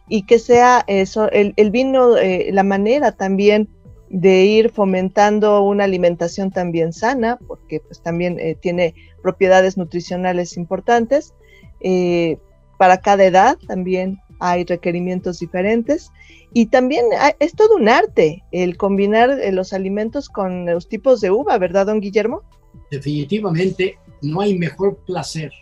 y 0.09 0.25
que 0.27 0.39
sea 0.39 0.85
eso, 0.87 1.31
el, 1.31 1.55
el 1.57 1.71
vino, 1.71 2.17
eh, 2.17 2.51
la 2.53 2.63
manera 2.63 3.13
también 3.13 3.69
de 4.11 4.45
ir 4.45 4.71
fomentando 4.71 5.63
una 5.63 5.85
alimentación 5.85 6.51
también 6.51 6.93
sana, 6.93 7.39
porque 7.47 7.81
pues 7.81 8.01
también 8.03 8.39
eh, 8.39 8.55
tiene 8.61 8.95
propiedades 9.23 9.77
nutricionales 9.77 10.57
importantes. 10.57 11.33
eh, 11.81 12.39
para 12.79 12.99
cada 12.99 13.25
edad 13.25 13.57
también 13.69 14.19
hay 14.41 14.65
requerimientos 14.65 15.39
diferentes 15.39 16.11
y 16.53 16.67
también 16.67 17.05
hay- 17.21 17.35
es 17.39 17.55
todo 17.55 17.77
un 17.77 17.89
arte 17.89 18.43
el 18.51 18.77
combinar 18.77 19.39
los 19.53 19.73
alimentos 19.73 20.29
con 20.29 20.67
los 20.67 20.89
tipos 20.89 21.21
de 21.21 21.31
uva, 21.31 21.57
¿verdad, 21.59 21.87
don 21.87 22.01
Guillermo? 22.01 22.43
definitivamente 22.91 23.97
no 24.23 24.41
hay 24.41 24.59
mejor 24.59 24.97
placer, 25.07 25.53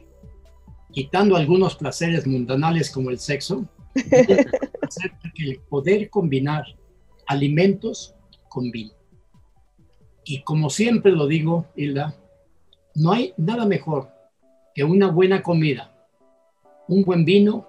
quitando 0.90 1.36
algunos 1.36 1.76
placeres 1.76 2.26
mundanales 2.26 2.90
como 2.90 3.10
el 3.10 3.18
sexo, 3.18 3.66
que 5.34 5.50
el 5.50 5.60
poder 5.60 6.10
combinar 6.10 6.64
alimentos 7.26 8.14
con 8.48 8.70
vino. 8.70 8.92
Y 10.24 10.42
como 10.42 10.70
siempre 10.70 11.12
lo 11.12 11.26
digo, 11.26 11.66
Hilda, 11.74 12.14
no 12.94 13.12
hay 13.12 13.34
nada 13.36 13.66
mejor 13.66 14.10
que 14.74 14.84
una 14.84 15.10
buena 15.10 15.42
comida, 15.42 15.92
un 16.88 17.02
buen 17.02 17.24
vino 17.24 17.66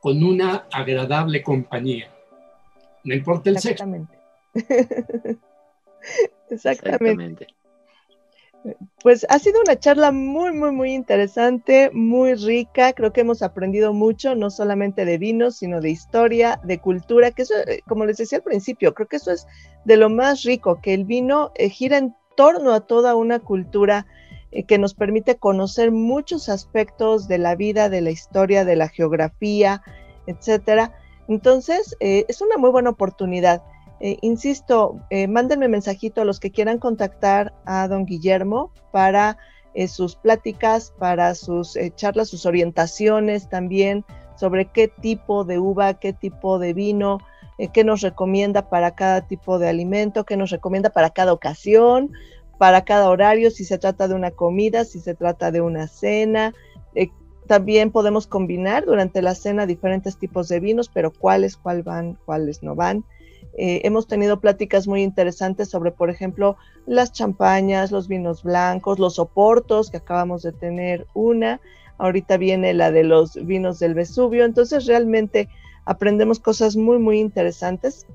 con 0.00 0.22
una 0.22 0.66
agradable 0.72 1.42
compañía. 1.42 2.10
No 3.04 3.14
importa 3.14 3.50
el 3.50 3.58
sexo. 3.58 3.84
Exactamente. 3.84 4.18
Exactamente. 6.50 7.46
Pues 9.02 9.26
ha 9.28 9.38
sido 9.38 9.60
una 9.60 9.78
charla 9.78 10.10
muy, 10.10 10.52
muy, 10.52 10.70
muy 10.72 10.94
interesante, 10.94 11.90
muy 11.92 12.34
rica. 12.34 12.94
Creo 12.94 13.12
que 13.12 13.20
hemos 13.20 13.42
aprendido 13.42 13.92
mucho, 13.92 14.34
no 14.34 14.48
solamente 14.48 15.04
de 15.04 15.18
vinos, 15.18 15.56
sino 15.56 15.82
de 15.82 15.90
historia, 15.90 16.60
de 16.64 16.78
cultura, 16.78 17.30
que 17.30 17.42
eso, 17.42 17.54
eh, 17.66 17.82
como 17.86 18.06
les 18.06 18.16
decía 18.16 18.38
al 18.38 18.44
principio, 18.44 18.94
creo 18.94 19.06
que 19.06 19.16
eso 19.16 19.32
es 19.32 19.46
de 19.84 19.98
lo 19.98 20.08
más 20.08 20.44
rico, 20.44 20.80
que 20.80 20.94
el 20.94 21.04
vino 21.04 21.52
eh, 21.56 21.68
gira 21.68 21.98
en 21.98 22.14
torno 22.36 22.72
a 22.72 22.80
toda 22.80 23.14
una 23.14 23.38
cultura 23.38 24.06
eh, 24.50 24.64
que 24.64 24.78
nos 24.78 24.94
permite 24.94 25.36
conocer 25.36 25.92
muchos 25.92 26.48
aspectos 26.48 27.28
de 27.28 27.38
la 27.38 27.56
vida, 27.56 27.90
de 27.90 28.00
la 28.00 28.10
historia, 28.10 28.64
de 28.64 28.76
la 28.76 28.88
geografía, 28.88 29.82
etcétera. 30.26 30.94
Entonces, 31.28 31.96
es 32.00 32.42
una 32.42 32.58
muy 32.58 32.70
buena 32.70 32.90
oportunidad. 32.90 33.62
Eh, 34.00 34.18
insisto, 34.22 35.00
eh, 35.10 35.28
mándenme 35.28 35.68
mensajito 35.68 36.20
a 36.20 36.24
los 36.24 36.40
que 36.40 36.50
quieran 36.50 36.78
contactar 36.78 37.54
a 37.64 37.86
don 37.88 38.04
Guillermo 38.04 38.72
para 38.92 39.38
eh, 39.74 39.88
sus 39.88 40.16
pláticas, 40.16 40.92
para 40.98 41.34
sus 41.34 41.76
eh, 41.76 41.92
charlas, 41.94 42.28
sus 42.28 42.46
orientaciones 42.46 43.48
también 43.48 44.04
sobre 44.36 44.66
qué 44.66 44.88
tipo 44.88 45.44
de 45.44 45.58
uva, 45.58 45.94
qué 45.94 46.12
tipo 46.12 46.58
de 46.58 46.74
vino, 46.74 47.18
qué 47.72 47.84
nos 47.84 48.00
recomienda 48.00 48.68
para 48.68 48.96
cada 48.96 49.28
tipo 49.28 49.60
de 49.60 49.68
alimento, 49.68 50.24
qué 50.24 50.36
nos 50.36 50.50
recomienda 50.50 50.90
para 50.90 51.10
cada 51.10 51.32
ocasión, 51.32 52.10
para 52.58 52.84
cada 52.84 53.08
horario, 53.08 53.52
si 53.52 53.64
se 53.64 53.78
trata 53.78 54.08
de 54.08 54.14
una 54.14 54.32
comida, 54.32 54.84
si 54.84 54.98
se 54.98 55.14
trata 55.14 55.52
de 55.52 55.60
una 55.60 55.86
cena. 55.86 56.52
También 57.46 57.90
podemos 57.90 58.26
combinar 58.26 58.86
durante 58.86 59.20
la 59.20 59.34
cena 59.34 59.66
diferentes 59.66 60.16
tipos 60.16 60.48
de 60.48 60.60
vinos, 60.60 60.90
pero 60.92 61.12
cuáles, 61.12 61.56
cuál 61.56 61.82
van, 61.82 62.18
cuáles 62.24 62.62
no 62.62 62.74
van. 62.74 63.04
Eh, 63.56 63.82
hemos 63.84 64.06
tenido 64.06 64.40
pláticas 64.40 64.88
muy 64.88 65.02
interesantes 65.02 65.68
sobre, 65.70 65.92
por 65.92 66.10
ejemplo, 66.10 66.56
las 66.86 67.12
champañas, 67.12 67.92
los 67.92 68.08
vinos 68.08 68.42
blancos, 68.42 68.98
los 68.98 69.18
oportos, 69.18 69.90
que 69.90 69.98
acabamos 69.98 70.42
de 70.42 70.52
tener 70.52 71.06
una. 71.14 71.60
Ahorita 71.98 72.36
viene 72.36 72.74
la 72.74 72.90
de 72.90 73.04
los 73.04 73.34
vinos 73.46 73.78
del 73.78 73.94
Vesubio. 73.94 74.44
Entonces, 74.44 74.86
realmente 74.86 75.48
aprendemos 75.84 76.40
cosas 76.40 76.76
muy, 76.76 76.98
muy 76.98 77.20
interesantes. 77.20 78.06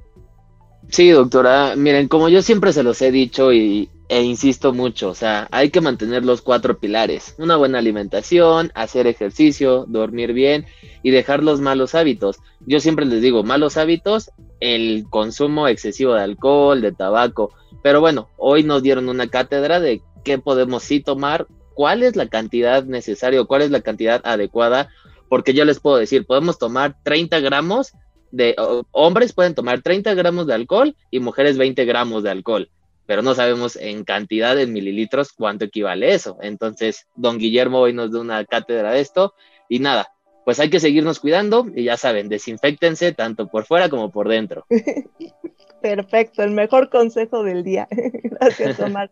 Sí, 0.90 1.10
doctora. 1.10 1.76
Miren, 1.76 2.08
como 2.08 2.30
yo 2.30 2.42
siempre 2.42 2.74
se 2.74 2.84
los 2.84 3.02
he 3.02 3.12
dicho 3.12 3.54
y, 3.54 3.90
e 4.10 4.24
insisto 4.24 4.74
mucho, 4.74 5.10
o 5.10 5.16
sea, 5.16 5.48
hay 5.52 5.70
que 5.70 5.82
mantener 5.82 6.26
los 6.26 6.42
cuatro 6.42 6.80
pilares. 6.80 7.36
Una 7.38 7.58
buena 7.58 7.78
alimentación, 7.78 8.72
hacer 8.74 9.06
ejercicio, 9.06 9.86
dormir 9.88 10.34
bien 10.34 10.66
y 11.04 11.12
dejar 11.12 11.44
los 11.44 11.62
malos 11.62 11.94
hábitos. 11.94 12.40
Yo 12.66 12.80
siempre 12.80 13.06
les 13.06 13.22
digo, 13.22 13.44
malos 13.44 13.78
hábitos, 13.78 14.32
el 14.60 15.06
consumo 15.10 15.68
excesivo 15.68 16.14
de 16.14 16.24
alcohol, 16.24 16.82
de 16.82 16.92
tabaco. 16.92 17.54
Pero 17.82 18.02
bueno, 18.02 18.30
hoy 18.38 18.64
nos 18.64 18.84
dieron 18.84 19.10
una 19.10 19.28
cátedra 19.28 19.80
de 19.80 20.02
qué 20.24 20.38
podemos 20.38 20.84
sí 20.84 21.00
tomar, 21.00 21.48
cuál 21.74 22.04
es 22.04 22.16
la 22.16 22.28
cantidad 22.28 22.84
necesaria 22.84 23.44
cuál 23.46 23.62
es 23.62 23.72
la 23.72 23.82
cantidad 23.82 24.22
adecuada, 24.26 24.90
porque 25.30 25.54
yo 25.54 25.64
les 25.66 25.80
puedo 25.80 25.98
decir, 25.98 26.26
podemos 26.26 26.58
tomar 26.58 26.96
30 27.04 27.40
gramos 27.40 27.94
de 28.32 28.56
hombres 28.92 29.34
pueden 29.34 29.56
tomar 29.56 29.82
30 29.82 30.14
gramos 30.14 30.48
de 30.48 30.54
alcohol 30.54 30.96
y 31.10 31.20
mujeres 31.20 31.58
20 31.58 31.84
gramos 31.86 32.24
de 32.24 32.30
alcohol, 32.30 32.70
pero 33.06 33.22
no 33.22 33.34
sabemos 33.34 33.76
en 33.76 34.04
cantidad 34.04 34.60
en 34.60 34.74
mililitros 34.74 35.32
cuánto 35.32 35.66
equivale 35.66 36.14
eso. 36.14 36.38
Entonces, 36.42 37.08
don 37.16 37.38
Guillermo 37.38 37.80
hoy 37.80 37.94
nos 37.94 38.12
da 38.12 38.20
una 38.20 38.46
cátedra 38.46 38.92
de 38.92 39.00
esto 39.00 39.34
y 39.68 39.80
nada, 39.80 40.10
pues 40.50 40.60
hay 40.60 40.72
que 40.72 40.80
seguirnos 40.80 41.20
cuidando 41.20 41.68
y 41.76 41.84
ya 41.84 41.96
saben, 41.96 42.28
desinfectense 42.28 43.12
tanto 43.12 43.50
por 43.50 43.66
fuera 43.66 43.88
como 43.88 44.10
por 44.10 44.28
dentro. 44.28 44.66
Perfecto, 45.84 46.42
el 46.42 46.50
mejor 46.50 46.90
consejo 46.90 47.44
del 47.44 47.64
día. 47.64 47.88
gracias, 48.24 48.80
Omar. 48.80 49.12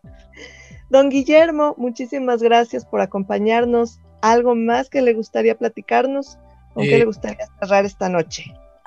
Don 0.90 1.10
Guillermo, 1.10 1.76
muchísimas 1.78 2.42
gracias 2.42 2.84
por 2.84 3.00
acompañarnos. 3.00 4.00
¿Algo 4.20 4.56
más 4.56 4.90
que 4.90 5.00
le 5.00 5.14
gustaría 5.14 5.56
platicarnos? 5.56 6.38
¿Con 6.74 6.82
qué 6.82 6.96
Eh, 6.96 6.98
le 6.98 7.04
gustaría 7.04 7.46
cerrar 7.60 7.84
esta 7.84 8.08
noche? 8.08 8.42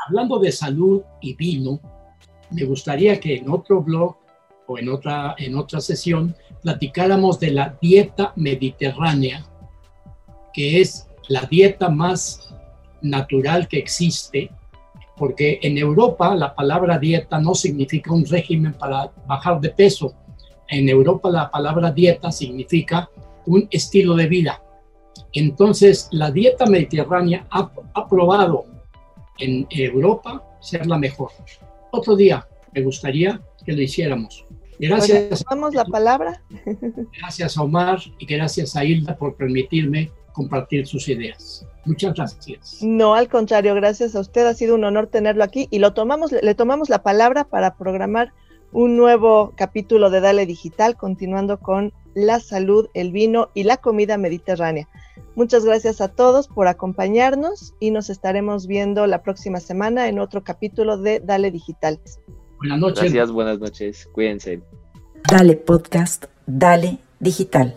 Hablando 0.05 0.37
de 0.37 0.51
salud 0.51 1.03
y 1.21 1.35
vino, 1.35 1.79
me 2.49 2.65
gustaría 2.65 3.17
que 3.17 3.37
en 3.37 3.49
otro 3.49 3.81
blog 3.81 4.17
o 4.67 4.77
en 4.77 4.89
otra, 4.89 5.35
en 5.37 5.55
otra 5.55 5.79
sesión 5.79 6.35
platicáramos 6.63 7.39
de 7.39 7.51
la 7.51 7.77
dieta 7.81 8.33
mediterránea, 8.35 9.45
que 10.53 10.81
es 10.81 11.07
la 11.31 11.43
dieta 11.43 11.89
más 11.89 12.53
natural 13.01 13.69
que 13.69 13.77
existe, 13.77 14.51
porque 15.15 15.59
en 15.61 15.77
Europa 15.77 16.35
la 16.35 16.53
palabra 16.53 16.99
dieta 16.99 17.39
no 17.39 17.55
significa 17.55 18.11
un 18.11 18.25
régimen 18.25 18.73
para 18.73 19.11
bajar 19.27 19.61
de 19.61 19.69
peso. 19.69 20.13
En 20.67 20.89
Europa 20.89 21.29
la 21.29 21.49
palabra 21.49 21.91
dieta 21.91 22.31
significa 22.31 23.09
un 23.45 23.65
estilo 23.71 24.15
de 24.15 24.27
vida. 24.27 24.61
Entonces, 25.33 26.09
la 26.11 26.31
dieta 26.31 26.65
mediterránea 26.65 27.47
ha, 27.49 27.71
ha 27.93 28.07
probado 28.09 28.65
en 29.39 29.65
Europa 29.69 30.43
ser 30.59 30.85
la 30.85 30.97
mejor. 30.97 31.31
Otro 31.91 32.17
día 32.17 32.45
me 32.73 32.81
gustaría 32.83 33.41
que 33.65 33.71
lo 33.71 33.81
hiciéramos. 33.81 34.45
Gracias, 34.79 35.45
Vamos 35.49 35.75
la 35.75 35.85
palabra. 35.85 36.41
gracias 37.19 37.57
a 37.57 37.61
Omar 37.61 37.99
y 38.19 38.25
gracias 38.25 38.75
a 38.75 38.83
Hilda 38.83 39.15
por 39.15 39.35
permitirme 39.35 40.11
compartir 40.33 40.87
sus 40.87 41.07
ideas. 41.09 41.65
Muchas 41.85 42.13
gracias. 42.13 42.79
No, 42.81 43.15
al 43.15 43.27
contrario, 43.27 43.73
gracias 43.75 44.15
a 44.15 44.19
usted. 44.19 44.45
Ha 44.45 44.53
sido 44.53 44.75
un 44.75 44.83
honor 44.83 45.07
tenerlo 45.07 45.43
aquí 45.43 45.67
y 45.71 45.79
lo 45.79 45.93
tomamos, 45.93 46.31
le 46.31 46.55
tomamos 46.55 46.89
la 46.89 47.03
palabra 47.03 47.45
para 47.45 47.75
programar 47.75 48.33
un 48.71 48.95
nuevo 48.97 49.53
capítulo 49.55 50.09
de 50.09 50.21
Dale 50.21 50.45
Digital, 50.45 50.95
continuando 50.95 51.59
con 51.59 51.93
la 52.13 52.39
salud, 52.39 52.87
el 52.93 53.11
vino 53.11 53.49
y 53.53 53.63
la 53.63 53.77
comida 53.77 54.17
mediterránea. 54.17 54.87
Muchas 55.35 55.65
gracias 55.65 56.01
a 56.01 56.09
todos 56.09 56.47
por 56.47 56.67
acompañarnos 56.67 57.73
y 57.79 57.91
nos 57.91 58.09
estaremos 58.09 58.67
viendo 58.67 59.07
la 59.07 59.23
próxima 59.23 59.59
semana 59.59 60.09
en 60.09 60.19
otro 60.19 60.43
capítulo 60.43 60.97
de 60.97 61.19
Dale 61.19 61.51
Digital. 61.51 61.99
Buenas 62.57 62.79
noches. 62.79 63.03
Gracias, 63.03 63.31
buenas 63.31 63.59
noches, 63.59 64.09
cuídense. 64.11 64.61
Dale 65.29 65.55
Podcast, 65.55 66.25
Dale 66.45 66.99
Digital. 67.19 67.75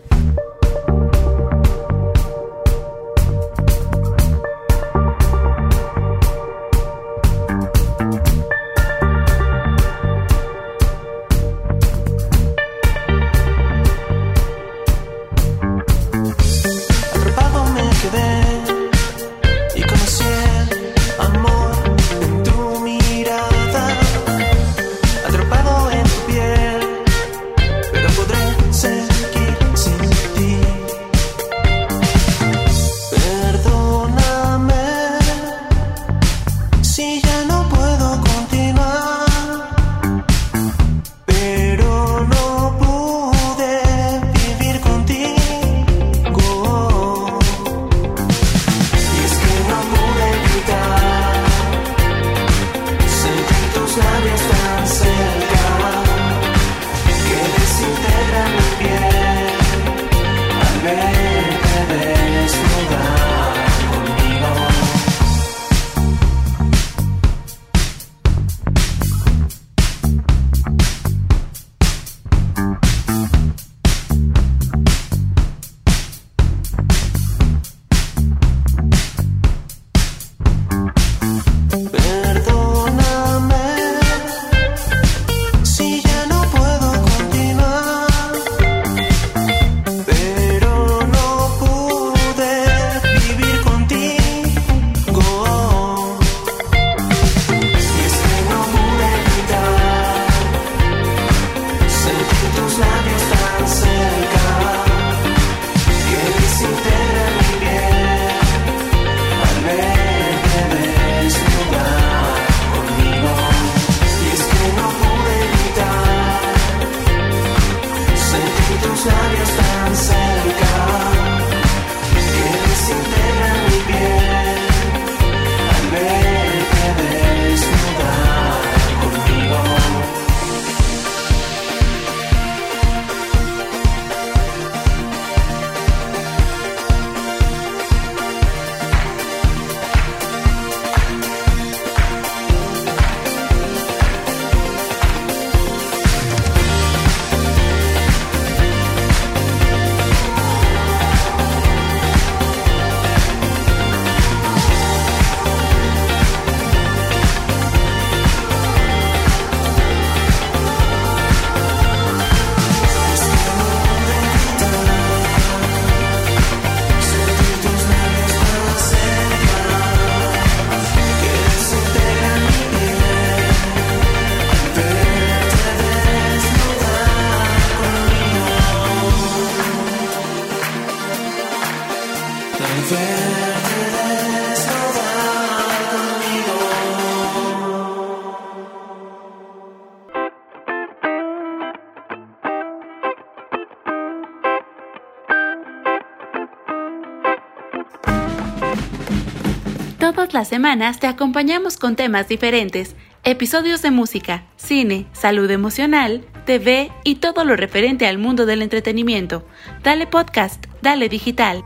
Semanas 200.55 200.99
te 201.01 201.07
acompañamos 201.07 201.75
con 201.75 201.97
temas 201.97 202.29
diferentes, 202.29 202.95
episodios 203.25 203.81
de 203.81 203.91
música, 203.91 204.45
cine, 204.55 205.05
salud 205.11 205.51
emocional, 205.51 206.25
TV 206.45 206.93
y 207.03 207.15
todo 207.15 207.43
lo 207.43 207.57
referente 207.57 208.07
al 208.07 208.19
mundo 208.19 208.45
del 208.45 208.61
entretenimiento. 208.61 209.45
Dale 209.83 210.07
podcast, 210.07 210.63
dale 210.81 211.09
digital. 211.09 211.61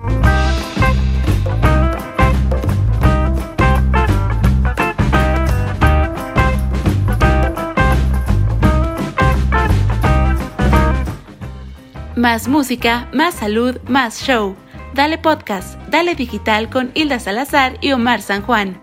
Más 12.16 12.48
música, 12.48 13.08
más 13.14 13.36
salud, 13.36 13.78
más 13.88 14.24
show. 14.24 14.56
Dale 14.96 15.20
podcast, 15.20 15.79
dale 15.90 16.16
digital 16.16 16.70
con 16.70 16.92
Hilda 16.94 17.20
Salazar 17.20 17.78
y 17.82 17.92
Omar 17.92 18.22
San 18.22 18.42
Juan. 18.42 18.82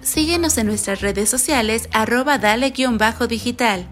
Síguenos 0.00 0.58
en 0.58 0.66
nuestras 0.66 1.00
redes 1.00 1.28
sociales 1.30 1.88
arroba 1.92 2.38
dale-digital. 2.38 3.86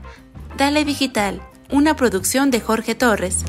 Dale 0.56 0.84
Digital, 0.84 1.40
una 1.70 1.96
producción 1.96 2.50
de 2.50 2.60
Jorge 2.60 2.94
Torres. 2.94 3.44